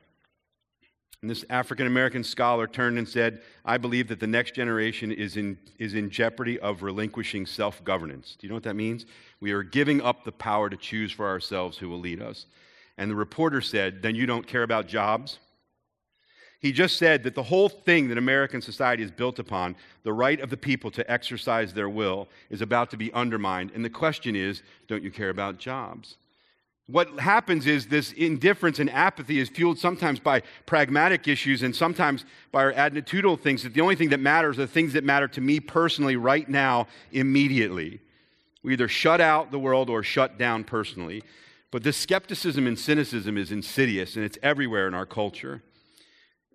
And 1.22 1.30
this 1.30 1.46
African 1.52 1.86
American 1.86 2.24
scholar 2.24 2.66
turned 2.66 2.98
and 2.98 3.08
said, 3.08 3.42
I 3.64 3.78
believe 3.78 4.08
that 4.08 4.20
the 4.20 4.26
next 4.26 4.56
generation 4.56 5.12
is 5.12 5.38
in, 5.38 5.60
is 5.78 5.94
in 5.94 6.10
jeopardy 6.10 6.60
of 6.60 6.82
relinquishing 6.82 7.46
self 7.46 7.84
governance. 7.84 8.36
Do 8.40 8.48
you 8.48 8.50
know 8.50 8.56
what 8.56 8.64
that 8.64 8.76
means? 8.76 9.06
We 9.40 9.52
are 9.52 9.62
giving 9.62 10.02
up 10.02 10.24
the 10.24 10.32
power 10.32 10.70
to 10.70 10.78
choose 10.78 11.12
for 11.12 11.28
ourselves 11.28 11.78
who 11.78 11.90
will 11.90 12.00
lead 12.00 12.22
us. 12.22 12.48
And 12.98 13.12
the 13.12 13.16
reporter 13.16 13.62
said, 13.62 14.02
Then 14.02 14.16
you 14.16 14.26
don't 14.26 14.48
care 14.48 14.64
about 14.64 14.88
jobs? 14.88 15.38
He 16.62 16.72
just 16.72 16.98
said 16.98 17.24
that 17.24 17.34
the 17.34 17.44
whole 17.44 17.70
thing 17.70 18.08
that 18.10 18.20
American 18.20 18.62
society 18.62 19.01
is 19.01 19.10
built 19.10 19.39
upon, 19.39 19.75
the 20.03 20.13
right 20.13 20.39
of 20.39 20.51
the 20.51 20.58
people 20.58 20.91
to 20.91 21.12
exercise 21.12 21.74
their 21.74 21.89
will, 21.89 22.30
is 22.51 22.62
about 22.62 22.91
to 22.91 22.98
be 22.98 23.12
undermined. 23.13 23.72
And 23.74 23.84
the 23.84 23.89
question 23.89 24.36
is 24.36 24.62
don't 24.88 25.03
you 25.03 25.10
care 25.10 25.30
about 25.30 25.58
jobs? 25.58 26.18
What 26.86 27.20
happens 27.20 27.68
is 27.68 27.88
this 27.88 28.12
indifference 28.12 28.77
and 28.77 28.89
apathy 28.89 29.39
is 29.39 29.50
fueled 29.50 29.80
sometimes 29.80 30.20
by 30.20 30.44
pragmatic 30.65 31.27
issues 31.27 31.63
and 31.63 31.75
sometimes 31.75 32.25
by 32.51 32.65
our 32.65 32.74
attitudinal 32.74 33.39
things 33.39 33.63
that 33.63 33.74
the 33.74 33.82
only 33.82 33.96
thing 33.96 34.10
that 34.10 34.20
matters 34.20 34.60
are 34.60 34.63
the 34.63 34.68
things 34.68 34.94
that 34.94 35.03
matter 35.03 35.27
to 35.30 35.41
me 35.41 35.60
personally 35.60 36.15
right 36.15 36.48
now, 36.48 36.88
immediately. 37.12 38.01
We 38.62 38.74
either 38.74 38.89
shut 38.89 39.22
out 39.22 39.51
the 39.51 39.60
world 39.60 39.89
or 39.89 40.03
shut 40.03 40.38
down 40.38 40.63
personally. 40.63 41.24
But 41.72 41.84
this 41.84 41.98
skepticism 41.98 42.68
and 42.68 42.77
cynicism 42.77 43.38
is 43.38 43.51
insidious 43.51 44.15
and 44.15 44.25
it's 44.25 44.38
everywhere 44.44 44.88
in 44.88 44.94
our 44.94 45.06
culture. 45.06 45.63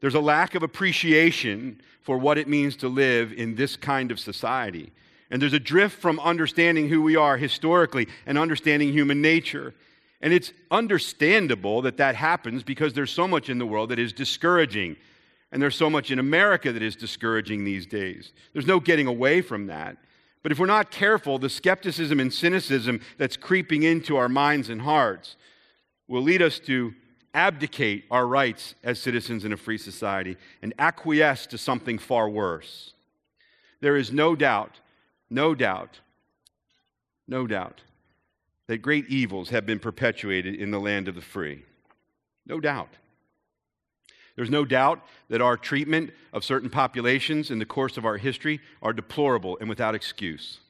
There's 0.07 0.15
a 0.15 0.21
lack 0.21 0.55
of 0.55 0.63
appreciation 0.63 1.81
for 2.01 2.17
what 2.17 2.39
it 2.39 2.47
means 2.47 2.77
to 2.77 2.89
live 2.89 3.33
in 3.33 3.57
this 3.57 3.75
kind 3.75 4.13
of 4.13 4.21
society. 4.21 4.93
And 5.33 5.43
there's 5.43 5.53
a 5.53 5.59
drift 5.59 6.01
from 6.01 6.21
understanding 6.21 6.89
who 6.89 7.03
we 7.03 7.17
are 7.17 7.37
historically 7.37 8.07
and 8.25 8.39
understanding 8.39 8.93
human 8.93 9.21
nature. 9.21 9.75
And 10.21 10.33
it's 10.33 10.53
understandable 10.71 11.83
that 11.83 11.97
that 11.97 12.15
happens 12.15 12.63
because 12.63 12.93
there's 12.93 13.11
so 13.11 13.27
much 13.27 13.49
in 13.51 13.59
the 13.59 13.67
world 13.67 13.89
that 13.89 13.99
is 13.99 14.13
discouraging. 14.13 14.95
And 15.51 15.61
there's 15.61 15.75
so 15.75 15.91
much 15.91 16.13
in 16.13 16.21
America 16.21 16.71
that 16.71 16.85
is 16.85 16.95
discouraging 16.95 17.65
these 17.65 17.85
days. 17.85 18.33
There's 18.53 18.65
no 18.65 18.79
getting 18.79 19.09
away 19.09 19.43
from 19.43 19.67
that. 19.67 19.97
But 20.45 20.53
if 20.53 20.61
we're 20.61 20.67
not 20.67 20.93
careful, 20.93 21.41
the 21.41 21.51
skepticism 21.51 22.21
and 22.21 22.33
cynicism 22.33 23.01
that's 23.19 23.37
creeping 23.37 23.83
into 23.83 24.17
our 24.19 24.29
minds 24.29 24.71
and 24.71 24.83
hearts 24.83 25.35
will 26.07 26.23
lead 26.23 26.43
us 26.43 26.61
to 26.61 26.95
abdicate 27.37 28.05
our 28.11 28.27
rights 28.27 28.75
as 28.83 28.99
citizens 28.99 29.45
in 29.45 29.53
a 29.53 29.57
free 29.57 29.77
society 29.77 30.37
and 30.63 30.73
acquiesce 30.79 31.47
to 31.47 31.59
something 31.59 31.99
far 31.99 32.29
worse. 32.29 32.95
There 33.81 33.97
is 33.97 34.11
no 34.11 34.35
doubt, 34.35 34.81
no 35.29 35.55
doubt, 35.55 36.01
no 37.29 37.47
doubt 37.47 37.83
that 38.69 38.79
great 38.79 39.07
evils 39.09 39.51
have 39.51 39.67
been 39.67 39.79
perpetuated 39.79 40.55
in 40.55 40.71
the 40.71 40.81
land 40.81 41.09
of 41.09 41.15
the 41.15 41.21
free. 41.21 41.63
No 42.47 42.59
doubt. 42.59 42.89
There's 44.35 44.51
no 44.51 44.65
doubt 44.65 45.05
that 45.29 45.43
our 45.43 45.57
treatment 45.57 46.13
of 46.33 46.45
certain 46.45 46.71
populations 46.71 47.51
in 47.51 47.59
the 47.59 47.67
course 47.67 47.97
of 47.97 48.07
our 48.07 48.17
history 48.17 48.61
are 48.83 48.93
deplorable 48.93 49.59
and 49.61 49.69
without 49.69 49.95
excuse. 49.95 50.61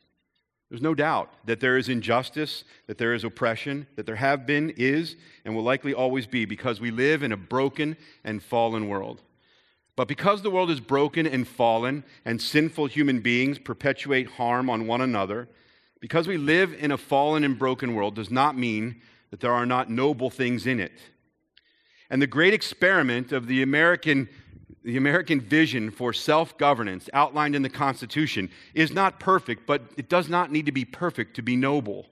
There's 0.68 0.82
no 0.82 0.94
doubt 0.94 1.32
that 1.44 1.60
there 1.60 1.76
is 1.76 1.88
injustice, 1.88 2.64
that 2.88 2.98
there 2.98 3.14
is 3.14 3.22
oppression, 3.22 3.86
that 3.94 4.04
there 4.04 4.16
have 4.16 4.46
been, 4.46 4.70
is, 4.76 5.16
and 5.44 5.54
will 5.54 5.62
likely 5.62 5.94
always 5.94 6.26
be 6.26 6.44
because 6.44 6.80
we 6.80 6.90
live 6.90 7.22
in 7.22 7.30
a 7.30 7.36
broken 7.36 7.96
and 8.24 8.42
fallen 8.42 8.88
world. 8.88 9.22
But 9.94 10.08
because 10.08 10.42
the 10.42 10.50
world 10.50 10.70
is 10.70 10.80
broken 10.80 11.26
and 11.26 11.46
fallen, 11.46 12.04
and 12.24 12.42
sinful 12.42 12.86
human 12.86 13.20
beings 13.20 13.58
perpetuate 13.58 14.26
harm 14.26 14.68
on 14.68 14.86
one 14.86 15.00
another, 15.00 15.48
because 16.00 16.26
we 16.28 16.36
live 16.36 16.74
in 16.74 16.90
a 16.90 16.98
fallen 16.98 17.44
and 17.44 17.58
broken 17.58 17.94
world 17.94 18.14
does 18.14 18.30
not 18.30 18.58
mean 18.58 19.00
that 19.30 19.40
there 19.40 19.52
are 19.52 19.66
not 19.66 19.90
noble 19.90 20.30
things 20.30 20.66
in 20.66 20.80
it. 20.80 20.92
And 22.10 22.20
the 22.20 22.26
great 22.26 22.54
experiment 22.54 23.32
of 23.32 23.46
the 23.46 23.62
American 23.62 24.28
the 24.86 24.96
American 24.96 25.40
vision 25.40 25.90
for 25.90 26.12
self 26.12 26.56
governance 26.56 27.10
outlined 27.12 27.56
in 27.56 27.62
the 27.62 27.68
Constitution 27.68 28.48
is 28.72 28.92
not 28.92 29.18
perfect, 29.18 29.66
but 29.66 29.82
it 29.96 30.08
does 30.08 30.28
not 30.28 30.52
need 30.52 30.64
to 30.66 30.72
be 30.72 30.84
perfect 30.84 31.34
to 31.34 31.42
be 31.42 31.56
noble. 31.56 32.06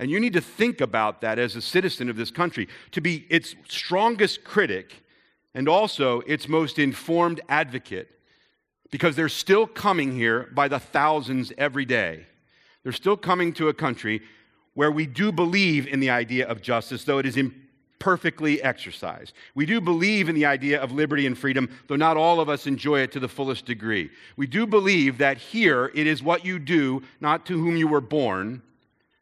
And 0.00 0.10
you 0.10 0.18
need 0.18 0.32
to 0.32 0.40
think 0.40 0.80
about 0.80 1.20
that 1.20 1.38
as 1.38 1.54
a 1.54 1.62
citizen 1.62 2.10
of 2.10 2.16
this 2.16 2.32
country, 2.32 2.66
to 2.90 3.00
be 3.00 3.26
its 3.30 3.54
strongest 3.68 4.42
critic 4.42 5.04
and 5.54 5.68
also 5.68 6.20
its 6.22 6.48
most 6.48 6.80
informed 6.80 7.40
advocate, 7.48 8.10
because 8.90 9.14
they're 9.14 9.28
still 9.28 9.68
coming 9.68 10.10
here 10.10 10.50
by 10.52 10.66
the 10.66 10.80
thousands 10.80 11.52
every 11.56 11.84
day. 11.84 12.26
They're 12.82 12.90
still 12.90 13.16
coming 13.16 13.52
to 13.52 13.68
a 13.68 13.74
country 13.74 14.22
where 14.74 14.90
we 14.90 15.06
do 15.06 15.30
believe 15.30 15.86
in 15.86 16.00
the 16.00 16.10
idea 16.10 16.48
of 16.48 16.60
justice, 16.60 17.04
though 17.04 17.18
it 17.18 17.26
is 17.26 17.36
perfectly 18.02 18.60
exercised. 18.60 19.32
We 19.54 19.64
do 19.64 19.80
believe 19.80 20.28
in 20.28 20.34
the 20.34 20.44
idea 20.44 20.82
of 20.82 20.90
liberty 20.90 21.24
and 21.24 21.38
freedom, 21.38 21.68
though 21.86 21.94
not 21.94 22.16
all 22.16 22.40
of 22.40 22.48
us 22.48 22.66
enjoy 22.66 22.98
it 22.98 23.12
to 23.12 23.20
the 23.20 23.28
fullest 23.28 23.64
degree. 23.64 24.10
We 24.36 24.48
do 24.48 24.66
believe 24.66 25.18
that 25.18 25.38
here 25.38 25.92
it 25.94 26.08
is 26.08 26.20
what 26.20 26.44
you 26.44 26.58
do, 26.58 27.04
not 27.20 27.46
to 27.46 27.56
whom 27.56 27.76
you 27.76 27.86
were 27.86 28.00
born, 28.00 28.60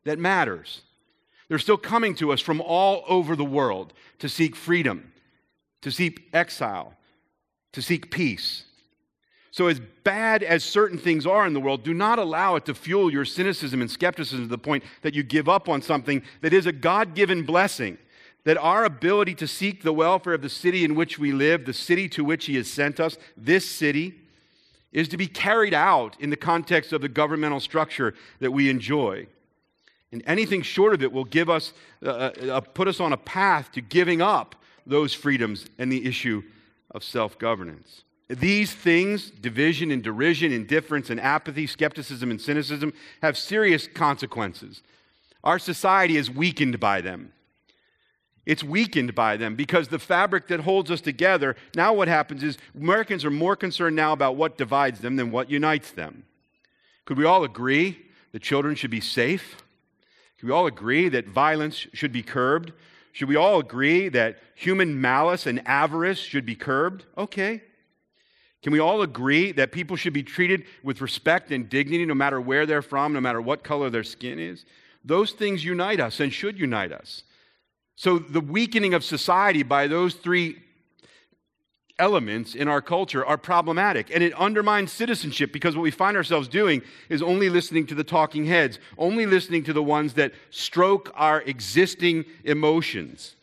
that 0.04 0.18
matters. 0.18 0.80
They're 1.48 1.58
still 1.58 1.76
coming 1.76 2.14
to 2.14 2.32
us 2.32 2.40
from 2.40 2.62
all 2.62 3.04
over 3.06 3.36
the 3.36 3.44
world 3.44 3.92
to 4.20 4.30
seek 4.30 4.56
freedom, 4.56 5.12
to 5.82 5.90
seek 5.90 6.30
exile, 6.32 6.94
to 7.72 7.82
seek 7.82 8.10
peace. 8.10 8.64
So, 9.50 9.66
as 9.66 9.78
bad 10.04 10.42
as 10.42 10.64
certain 10.64 10.96
things 10.96 11.26
are 11.26 11.46
in 11.46 11.52
the 11.52 11.60
world, 11.60 11.84
do 11.84 11.92
not 11.92 12.18
allow 12.18 12.56
it 12.56 12.64
to 12.64 12.74
fuel 12.74 13.12
your 13.12 13.26
cynicism 13.26 13.82
and 13.82 13.90
skepticism 13.90 14.44
to 14.44 14.48
the 14.48 14.56
point 14.56 14.84
that 15.02 15.12
you 15.12 15.22
give 15.22 15.50
up 15.50 15.68
on 15.68 15.82
something 15.82 16.22
that 16.40 16.54
is 16.54 16.64
a 16.64 16.72
God 16.72 17.14
given 17.14 17.42
blessing 17.42 17.98
that 18.44 18.56
our 18.58 18.84
ability 18.84 19.34
to 19.36 19.46
seek 19.46 19.82
the 19.82 19.92
welfare 19.92 20.34
of 20.34 20.42
the 20.42 20.48
city 20.48 20.84
in 20.84 20.94
which 20.94 21.18
we 21.18 21.32
live, 21.32 21.66
the 21.66 21.72
city 21.72 22.08
to 22.10 22.24
which 22.24 22.46
He 22.46 22.56
has 22.56 22.70
sent 22.70 22.98
us, 22.98 23.18
this 23.36 23.68
city, 23.68 24.14
is 24.92 25.08
to 25.08 25.16
be 25.16 25.26
carried 25.26 25.74
out 25.74 26.16
in 26.20 26.30
the 26.30 26.36
context 26.36 26.92
of 26.92 27.00
the 27.00 27.08
governmental 27.08 27.60
structure 27.60 28.14
that 28.40 28.50
we 28.50 28.68
enjoy. 28.68 29.26
And 30.12 30.22
anything 30.26 30.62
short 30.62 30.94
of 30.94 31.02
it 31.02 31.12
will 31.12 31.24
give 31.24 31.48
us, 31.48 31.72
uh, 32.04 32.08
uh, 32.08 32.30
uh 32.50 32.60
put 32.60 32.88
us 32.88 32.98
on 32.98 33.12
a 33.12 33.16
path 33.16 33.70
to 33.72 33.80
giving 33.80 34.20
up 34.20 34.56
those 34.86 35.14
freedoms 35.14 35.66
and 35.78 35.92
the 35.92 36.06
issue 36.06 36.42
of 36.90 37.04
self 37.04 37.38
governance. 37.38 38.02
These 38.28 38.72
things, 38.72 39.30
division 39.30 39.90
and 39.90 40.02
derision, 40.02 40.52
indifference 40.52 41.10
and 41.10 41.20
apathy, 41.20 41.66
skepticism 41.66 42.30
and 42.30 42.40
cynicism, 42.40 42.92
have 43.22 43.36
serious 43.36 43.88
consequences. 43.88 44.82
Our 45.42 45.58
society 45.58 46.16
is 46.16 46.30
weakened 46.30 46.78
by 46.78 47.00
them. 47.00 47.32
It's 48.50 48.64
weakened 48.64 49.14
by 49.14 49.36
them 49.36 49.54
because 49.54 49.86
the 49.86 50.00
fabric 50.00 50.48
that 50.48 50.58
holds 50.58 50.90
us 50.90 51.00
together, 51.00 51.54
now 51.76 51.94
what 51.94 52.08
happens 52.08 52.42
is 52.42 52.58
Americans 52.74 53.24
are 53.24 53.30
more 53.30 53.54
concerned 53.54 53.94
now 53.94 54.12
about 54.12 54.34
what 54.34 54.58
divides 54.58 54.98
them 54.98 55.14
than 55.14 55.30
what 55.30 55.48
unites 55.48 55.92
them. 55.92 56.24
Could 57.04 57.16
we 57.16 57.24
all 57.24 57.44
agree 57.44 57.96
that 58.32 58.42
children 58.42 58.74
should 58.74 58.90
be 58.90 59.00
safe? 59.00 59.62
Could 60.40 60.48
we 60.48 60.52
all 60.52 60.66
agree 60.66 61.08
that 61.10 61.28
violence 61.28 61.86
should 61.92 62.10
be 62.10 62.24
curbed? 62.24 62.72
Should 63.12 63.28
we 63.28 63.36
all 63.36 63.60
agree 63.60 64.08
that 64.08 64.40
human 64.56 65.00
malice 65.00 65.46
and 65.46 65.64
avarice 65.64 66.18
should 66.18 66.44
be 66.44 66.56
curbed? 66.56 67.04
Okay. 67.16 67.62
Can 68.64 68.72
we 68.72 68.80
all 68.80 69.02
agree 69.02 69.52
that 69.52 69.70
people 69.70 69.96
should 69.96 70.12
be 70.12 70.24
treated 70.24 70.64
with 70.82 71.00
respect 71.00 71.52
and 71.52 71.68
dignity 71.68 72.04
no 72.04 72.14
matter 72.14 72.40
where 72.40 72.66
they're 72.66 72.82
from, 72.82 73.12
no 73.12 73.20
matter 73.20 73.40
what 73.40 73.62
color 73.62 73.90
their 73.90 74.02
skin 74.02 74.40
is? 74.40 74.64
Those 75.04 75.30
things 75.30 75.64
unite 75.64 76.00
us 76.00 76.18
and 76.18 76.32
should 76.32 76.58
unite 76.58 76.90
us. 76.90 77.22
So, 78.00 78.18
the 78.18 78.40
weakening 78.40 78.94
of 78.94 79.04
society 79.04 79.62
by 79.62 79.86
those 79.86 80.14
three 80.14 80.56
elements 81.98 82.54
in 82.54 82.66
our 82.66 82.80
culture 82.80 83.22
are 83.26 83.36
problematic 83.36 84.10
and 84.10 84.24
it 84.24 84.32
undermines 84.40 84.90
citizenship 84.90 85.52
because 85.52 85.76
what 85.76 85.82
we 85.82 85.90
find 85.90 86.16
ourselves 86.16 86.48
doing 86.48 86.80
is 87.10 87.20
only 87.20 87.50
listening 87.50 87.86
to 87.88 87.94
the 87.94 88.02
talking 88.02 88.46
heads, 88.46 88.78
only 88.96 89.26
listening 89.26 89.64
to 89.64 89.74
the 89.74 89.82
ones 89.82 90.14
that 90.14 90.32
stroke 90.48 91.12
our 91.14 91.42
existing 91.42 92.24
emotions. 92.44 93.34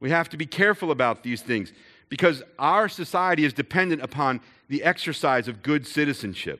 We 0.00 0.10
have 0.10 0.28
to 0.30 0.36
be 0.36 0.46
careful 0.46 0.90
about 0.90 1.22
these 1.22 1.40
things 1.40 1.72
because 2.08 2.42
our 2.58 2.88
society 2.88 3.44
is 3.44 3.52
dependent 3.52 4.02
upon 4.02 4.40
the 4.68 4.82
exercise 4.82 5.46
of 5.46 5.62
good 5.62 5.86
citizenship. 5.86 6.58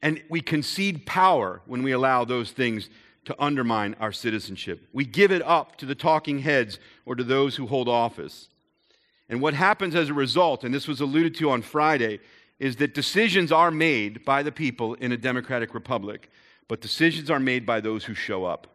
And 0.00 0.22
we 0.28 0.40
concede 0.40 1.06
power 1.06 1.60
when 1.66 1.82
we 1.82 1.90
allow 1.90 2.24
those 2.24 2.52
things 2.52 2.88
to 3.24 3.36
undermine 3.38 3.94
our 4.00 4.12
citizenship. 4.12 4.86
We 4.92 5.04
give 5.04 5.30
it 5.30 5.42
up 5.42 5.76
to 5.76 5.86
the 5.86 5.94
talking 5.94 6.40
heads 6.40 6.78
or 7.06 7.14
to 7.14 7.24
those 7.24 7.56
who 7.56 7.66
hold 7.66 7.88
office. 7.88 8.48
And 9.28 9.40
what 9.40 9.54
happens 9.54 9.94
as 9.94 10.08
a 10.08 10.14
result, 10.14 10.64
and 10.64 10.74
this 10.74 10.88
was 10.88 11.00
alluded 11.00 11.34
to 11.36 11.50
on 11.50 11.62
Friday, 11.62 12.20
is 12.58 12.76
that 12.76 12.94
decisions 12.94 13.50
are 13.50 13.70
made 13.70 14.24
by 14.24 14.42
the 14.42 14.52
people 14.52 14.94
in 14.94 15.12
a 15.12 15.16
democratic 15.16 15.74
republic, 15.74 16.30
but 16.68 16.80
decisions 16.80 17.30
are 17.30 17.40
made 17.40 17.64
by 17.64 17.80
those 17.80 18.04
who 18.04 18.14
show 18.14 18.44
up. 18.44 18.66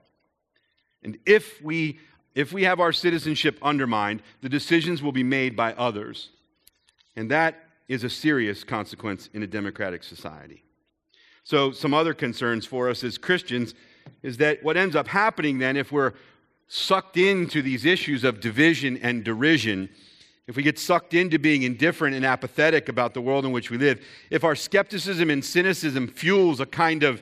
And 1.03 1.17
if 1.25 1.61
we 1.61 1.99
if 2.37 2.53
we 2.53 2.65
have 2.65 2.79
our 2.79 2.93
citizenship 2.93 3.57
undermined, 3.63 4.21
the 4.41 4.49
decisions 4.49 5.01
will 5.01 5.11
be 5.11 5.23
made 5.23 5.55
by 5.55 5.73
others. 5.73 6.29
And 7.15 7.31
that 7.31 7.55
is 7.87 8.03
a 8.03 8.11
serious 8.11 8.63
consequence 8.63 9.27
in 9.33 9.41
a 9.41 9.47
democratic 9.47 10.03
society. 10.03 10.63
So, 11.43 11.71
some 11.71 11.95
other 11.95 12.13
concerns 12.13 12.63
for 12.63 12.89
us 12.89 13.03
as 13.03 13.17
Christians 13.17 13.73
is 14.23 14.37
that 14.37 14.63
what 14.63 14.77
ends 14.77 14.95
up 14.95 15.07
happening 15.07 15.59
then, 15.59 15.77
if 15.77 15.91
we're 15.91 16.13
sucked 16.67 17.17
into 17.17 17.61
these 17.61 17.85
issues 17.85 18.23
of 18.23 18.39
division 18.39 18.97
and 18.97 19.23
derision, 19.23 19.89
if 20.47 20.55
we 20.55 20.63
get 20.63 20.79
sucked 20.79 21.13
into 21.13 21.37
being 21.37 21.63
indifferent 21.63 22.15
and 22.15 22.25
apathetic 22.25 22.89
about 22.89 23.13
the 23.13 23.21
world 23.21 23.45
in 23.45 23.51
which 23.51 23.69
we 23.69 23.77
live, 23.77 24.01
if 24.29 24.43
our 24.43 24.55
skepticism 24.55 25.29
and 25.29 25.43
cynicism 25.43 26.07
fuels 26.07 26.59
a 26.59 26.65
kind 26.65 27.03
of 27.03 27.21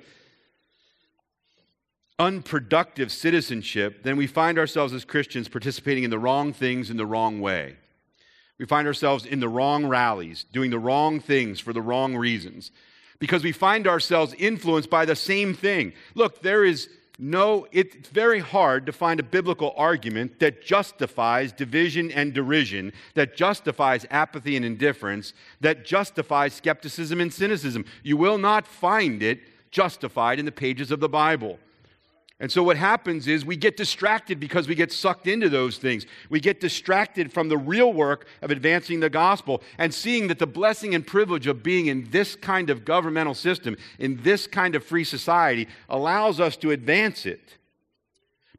unproductive 2.18 3.12
citizenship, 3.12 4.04
then 4.04 4.16
we 4.16 4.28
find 4.28 4.58
ourselves 4.58 4.94
as 4.94 5.04
Christians 5.04 5.48
participating 5.48 6.04
in 6.04 6.10
the 6.10 6.20
wrong 6.20 6.54
things 6.54 6.90
in 6.90 6.98
the 6.98 7.06
wrong 7.06 7.42
way. 7.42 7.76
We 8.58 8.66
find 8.66 8.88
ourselves 8.88 9.26
in 9.26 9.42
the 9.42 9.50
wrong 9.50 9.86
rallies, 9.86 10.46
doing 10.52 10.72
the 10.72 10.80
wrong 10.80 11.20
things 11.20 11.60
for 11.60 11.74
the 11.74 11.82
wrong 11.82 12.16
reasons, 12.16 12.72
because 13.20 13.44
we 13.44 13.52
find 13.52 13.88
ourselves 13.88 14.34
influenced 14.38 14.90
by 14.90 15.06
the 15.06 15.16
same 15.16 15.54
thing. 15.54 15.94
Look, 16.14 16.42
there 16.42 16.64
is 16.64 16.90
no, 17.18 17.66
it's 17.72 18.10
very 18.10 18.40
hard 18.40 18.86
to 18.86 18.92
find 18.92 19.20
a 19.20 19.24
biblical 19.24 19.74
argument 19.78 20.40
that 20.40 20.62
justifies 20.62 21.54
division 21.54 22.12
and 22.12 22.34
derision, 22.34 22.92
that 23.14 23.38
justifies 23.38 24.06
apathy 24.12 24.56
and 24.56 24.66
indifference, 24.66 25.34
that 25.62 25.86
justifies 25.86 26.54
skepticism 26.54 27.22
and 27.22 27.34
cynicism. 27.34 27.86
You 28.04 28.18
will 28.18 28.38
not 28.38 28.68
find 28.68 29.24
it 29.24 29.40
justified 29.72 30.40
in 30.40 30.46
the 30.46 30.52
pages 30.52 30.92
of 30.92 31.00
the 31.00 31.10
Bible. 31.10 31.60
And 32.40 32.52
so 32.52 32.64
what 32.64 32.76
happens 32.76 33.28
is 33.28 33.46
we 33.46 33.56
get 33.56 33.78
distracted 33.78 34.42
because 34.42 34.68
we 34.68 34.76
get 34.76 34.92
sucked 34.92 35.26
into 35.26 35.48
those 35.48 35.78
things. 35.78 36.06
We 36.30 36.42
get 36.42 36.60
distracted 36.60 37.32
from 37.32 37.48
the 37.48 37.58
real 37.58 37.94
work 37.94 38.28
of 38.42 38.52
advancing 38.52 39.00
the 39.00 39.10
gospel 39.10 39.64
and 39.78 39.94
seeing 39.94 40.28
that 40.28 40.40
the 40.40 40.48
blessing 40.48 40.94
and 40.94 41.08
privilege 41.08 41.48
of 41.48 41.64
being 41.64 41.88
in 41.88 42.10
this 42.12 42.36
kind 42.36 42.70
of 42.70 42.84
governmental 42.84 43.36
system, 43.36 43.78
in 44.00 44.22
this 44.24 44.48
kind 44.48 44.76
of 44.76 44.84
free 44.84 45.06
society, 45.06 45.70
allows 45.88 46.42
us 46.42 46.58
to 46.58 46.72
advance 46.72 47.26
it. 47.26 47.58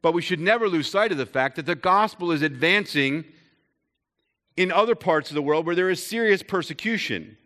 But 0.01 0.13
we 0.13 0.23
should 0.23 0.41
never 0.41 0.69
lose 0.69 0.91
sight 0.91 1.13
of 1.13 1.19
the 1.19 1.27
fact 1.27 1.57
that 1.57 1.67
the 1.67 1.75
gospel 1.75 2.33
is 2.33 2.41
advancing 2.41 3.25
in 4.57 4.73
other 4.73 4.95
parts 4.95 5.31
of 5.31 5.35
the 5.35 5.43
world 5.43 5.67
where 5.67 5.75
there 5.75 5.91
is 5.91 6.05
serious 6.05 6.43
persecution 6.43 7.37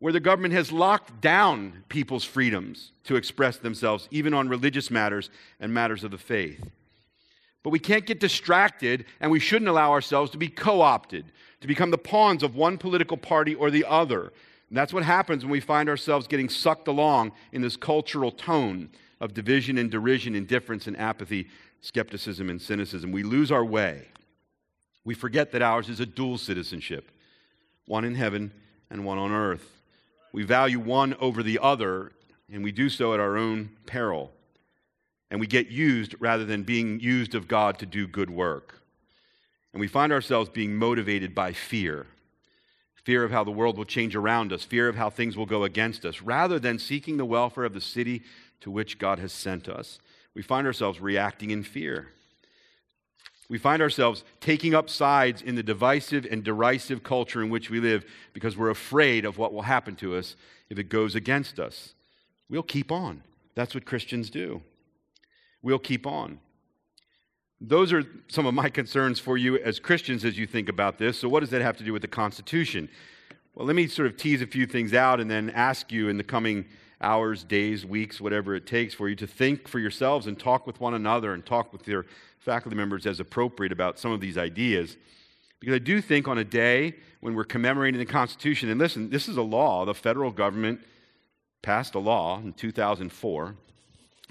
where 0.00 0.12
the 0.12 0.20
government 0.20 0.54
has 0.54 0.72
locked 0.72 1.20
down 1.20 1.84
people's 1.88 2.24
freedoms 2.24 2.90
to 3.04 3.16
express 3.16 3.58
themselves, 3.58 4.08
even 4.10 4.34
on 4.34 4.48
religious 4.48 4.90
matters 4.90 5.30
and 5.60 5.72
matters 5.72 6.02
of 6.02 6.10
the 6.10 6.18
faith. 6.18 6.60
But 7.62 7.70
we 7.70 7.78
can't 7.78 8.06
get 8.06 8.18
distracted, 8.18 9.04
and 9.20 9.30
we 9.30 9.38
shouldn't 9.38 9.68
allow 9.68 9.92
ourselves 9.92 10.30
to 10.32 10.38
be 10.38 10.48
co 10.48 10.80
opted, 10.80 11.26
to 11.60 11.68
become 11.68 11.90
the 11.90 11.98
pawns 11.98 12.42
of 12.42 12.56
one 12.56 12.78
political 12.78 13.18
party 13.18 13.54
or 13.54 13.70
the 13.70 13.84
other. 13.84 14.32
And 14.70 14.76
that's 14.76 14.94
what 14.94 15.02
happens 15.02 15.44
when 15.44 15.52
we 15.52 15.60
find 15.60 15.88
ourselves 15.88 16.26
getting 16.26 16.48
sucked 16.48 16.88
along 16.88 17.32
in 17.52 17.60
this 17.60 17.76
cultural 17.76 18.30
tone 18.30 18.88
of 19.20 19.34
division 19.34 19.76
and 19.76 19.90
derision, 19.90 20.34
indifference 20.34 20.86
and 20.86 20.98
apathy, 20.98 21.48
skepticism 21.82 22.48
and 22.48 22.62
cynicism. 22.62 23.12
We 23.12 23.22
lose 23.22 23.52
our 23.52 23.64
way. 23.64 24.06
We 25.04 25.14
forget 25.14 25.52
that 25.52 25.60
ours 25.60 25.88
is 25.90 26.00
a 26.00 26.06
dual 26.06 26.38
citizenship 26.38 27.10
one 27.86 28.04
in 28.04 28.14
heaven 28.14 28.52
and 28.88 29.04
one 29.04 29.18
on 29.18 29.32
earth. 29.32 29.79
We 30.32 30.44
value 30.44 30.78
one 30.78 31.14
over 31.20 31.42
the 31.42 31.58
other, 31.60 32.12
and 32.52 32.62
we 32.62 32.72
do 32.72 32.88
so 32.88 33.14
at 33.14 33.20
our 33.20 33.36
own 33.36 33.70
peril. 33.86 34.32
And 35.30 35.40
we 35.40 35.46
get 35.46 35.68
used 35.68 36.14
rather 36.18 36.44
than 36.44 36.62
being 36.62 37.00
used 37.00 37.34
of 37.34 37.48
God 37.48 37.78
to 37.78 37.86
do 37.86 38.06
good 38.06 38.30
work. 38.30 38.80
And 39.72 39.80
we 39.80 39.86
find 39.86 40.12
ourselves 40.12 40.50
being 40.50 40.74
motivated 40.74 41.34
by 41.34 41.52
fear 41.52 42.06
fear 43.04 43.24
of 43.24 43.30
how 43.30 43.44
the 43.44 43.50
world 43.50 43.76
will 43.76 43.84
change 43.84 44.14
around 44.14 44.52
us, 44.52 44.62
fear 44.62 44.88
of 44.88 44.94
how 44.94 45.10
things 45.10 45.36
will 45.36 45.46
go 45.46 45.64
against 45.64 46.04
us, 46.04 46.20
rather 46.20 46.58
than 46.58 46.78
seeking 46.78 47.16
the 47.16 47.24
welfare 47.24 47.64
of 47.64 47.74
the 47.74 47.80
city 47.80 48.22
to 48.60 48.70
which 48.70 48.98
God 48.98 49.18
has 49.18 49.32
sent 49.32 49.68
us. 49.68 49.98
We 50.34 50.42
find 50.42 50.66
ourselves 50.66 51.00
reacting 51.00 51.50
in 51.50 51.62
fear. 51.62 52.12
We 53.50 53.58
find 53.58 53.82
ourselves 53.82 54.22
taking 54.40 54.76
up 54.76 54.88
sides 54.88 55.42
in 55.42 55.56
the 55.56 55.62
divisive 55.64 56.24
and 56.30 56.44
derisive 56.44 57.02
culture 57.02 57.42
in 57.42 57.50
which 57.50 57.68
we 57.68 57.80
live 57.80 58.04
because 58.32 58.56
we're 58.56 58.70
afraid 58.70 59.24
of 59.24 59.38
what 59.38 59.52
will 59.52 59.62
happen 59.62 59.96
to 59.96 60.16
us 60.16 60.36
if 60.70 60.78
it 60.78 60.88
goes 60.88 61.16
against 61.16 61.58
us. 61.58 61.94
We'll 62.48 62.62
keep 62.62 62.92
on. 62.92 63.24
That's 63.56 63.74
what 63.74 63.84
Christians 63.84 64.30
do. 64.30 64.62
We'll 65.62 65.80
keep 65.80 66.06
on. 66.06 66.38
Those 67.60 67.92
are 67.92 68.04
some 68.28 68.46
of 68.46 68.54
my 68.54 68.68
concerns 68.70 69.18
for 69.18 69.36
you 69.36 69.58
as 69.58 69.80
Christians 69.80 70.24
as 70.24 70.38
you 70.38 70.46
think 70.46 70.68
about 70.68 70.98
this. 70.98 71.18
So, 71.18 71.28
what 71.28 71.40
does 71.40 71.50
that 71.50 71.60
have 71.60 71.76
to 71.78 71.84
do 71.84 71.92
with 71.92 72.02
the 72.02 72.08
Constitution? 72.08 72.88
Well, 73.56 73.66
let 73.66 73.74
me 73.74 73.88
sort 73.88 74.06
of 74.06 74.16
tease 74.16 74.42
a 74.42 74.46
few 74.46 74.64
things 74.64 74.94
out 74.94 75.18
and 75.18 75.28
then 75.28 75.50
ask 75.50 75.90
you 75.90 76.08
in 76.08 76.18
the 76.18 76.24
coming 76.24 76.66
hours, 77.00 77.44
days, 77.44 77.84
weeks, 77.84 78.20
whatever 78.20 78.54
it 78.54 78.66
takes 78.66 78.94
for 78.94 79.08
you 79.08 79.16
to 79.16 79.26
think 79.26 79.68
for 79.68 79.78
yourselves 79.78 80.26
and 80.26 80.38
talk 80.38 80.66
with 80.66 80.80
one 80.80 80.94
another 80.94 81.32
and 81.32 81.44
talk 81.44 81.72
with 81.72 81.86
your 81.88 82.06
faculty 82.38 82.76
members 82.76 83.06
as 83.06 83.20
appropriate 83.20 83.72
about 83.72 83.98
some 83.98 84.12
of 84.12 84.20
these 84.20 84.36
ideas. 84.36 84.96
Because 85.60 85.74
I 85.74 85.78
do 85.78 86.00
think 86.00 86.28
on 86.28 86.38
a 86.38 86.44
day 86.44 86.94
when 87.20 87.34
we're 87.34 87.44
commemorating 87.44 87.98
the 87.98 88.06
Constitution, 88.06 88.70
and 88.70 88.78
listen, 88.78 89.10
this 89.10 89.28
is 89.28 89.36
a 89.36 89.42
law, 89.42 89.84
the 89.84 89.94
federal 89.94 90.30
government 90.30 90.80
passed 91.62 91.94
a 91.94 91.98
law 91.98 92.38
in 92.38 92.52
2004 92.54 93.54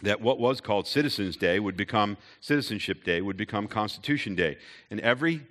that 0.02 0.22
what 0.22 0.40
was 0.40 0.62
called 0.62 0.88
Citizens 0.88 1.36
Day 1.36 1.60
would 1.60 1.76
become 1.76 2.18
Citizenship 2.40 3.04
Day, 3.04 3.22
would 3.22 3.38
become 3.38 3.68
Constitution 3.68 4.34
Day. 4.34 4.58
And 4.90 5.00
every, 5.02 5.42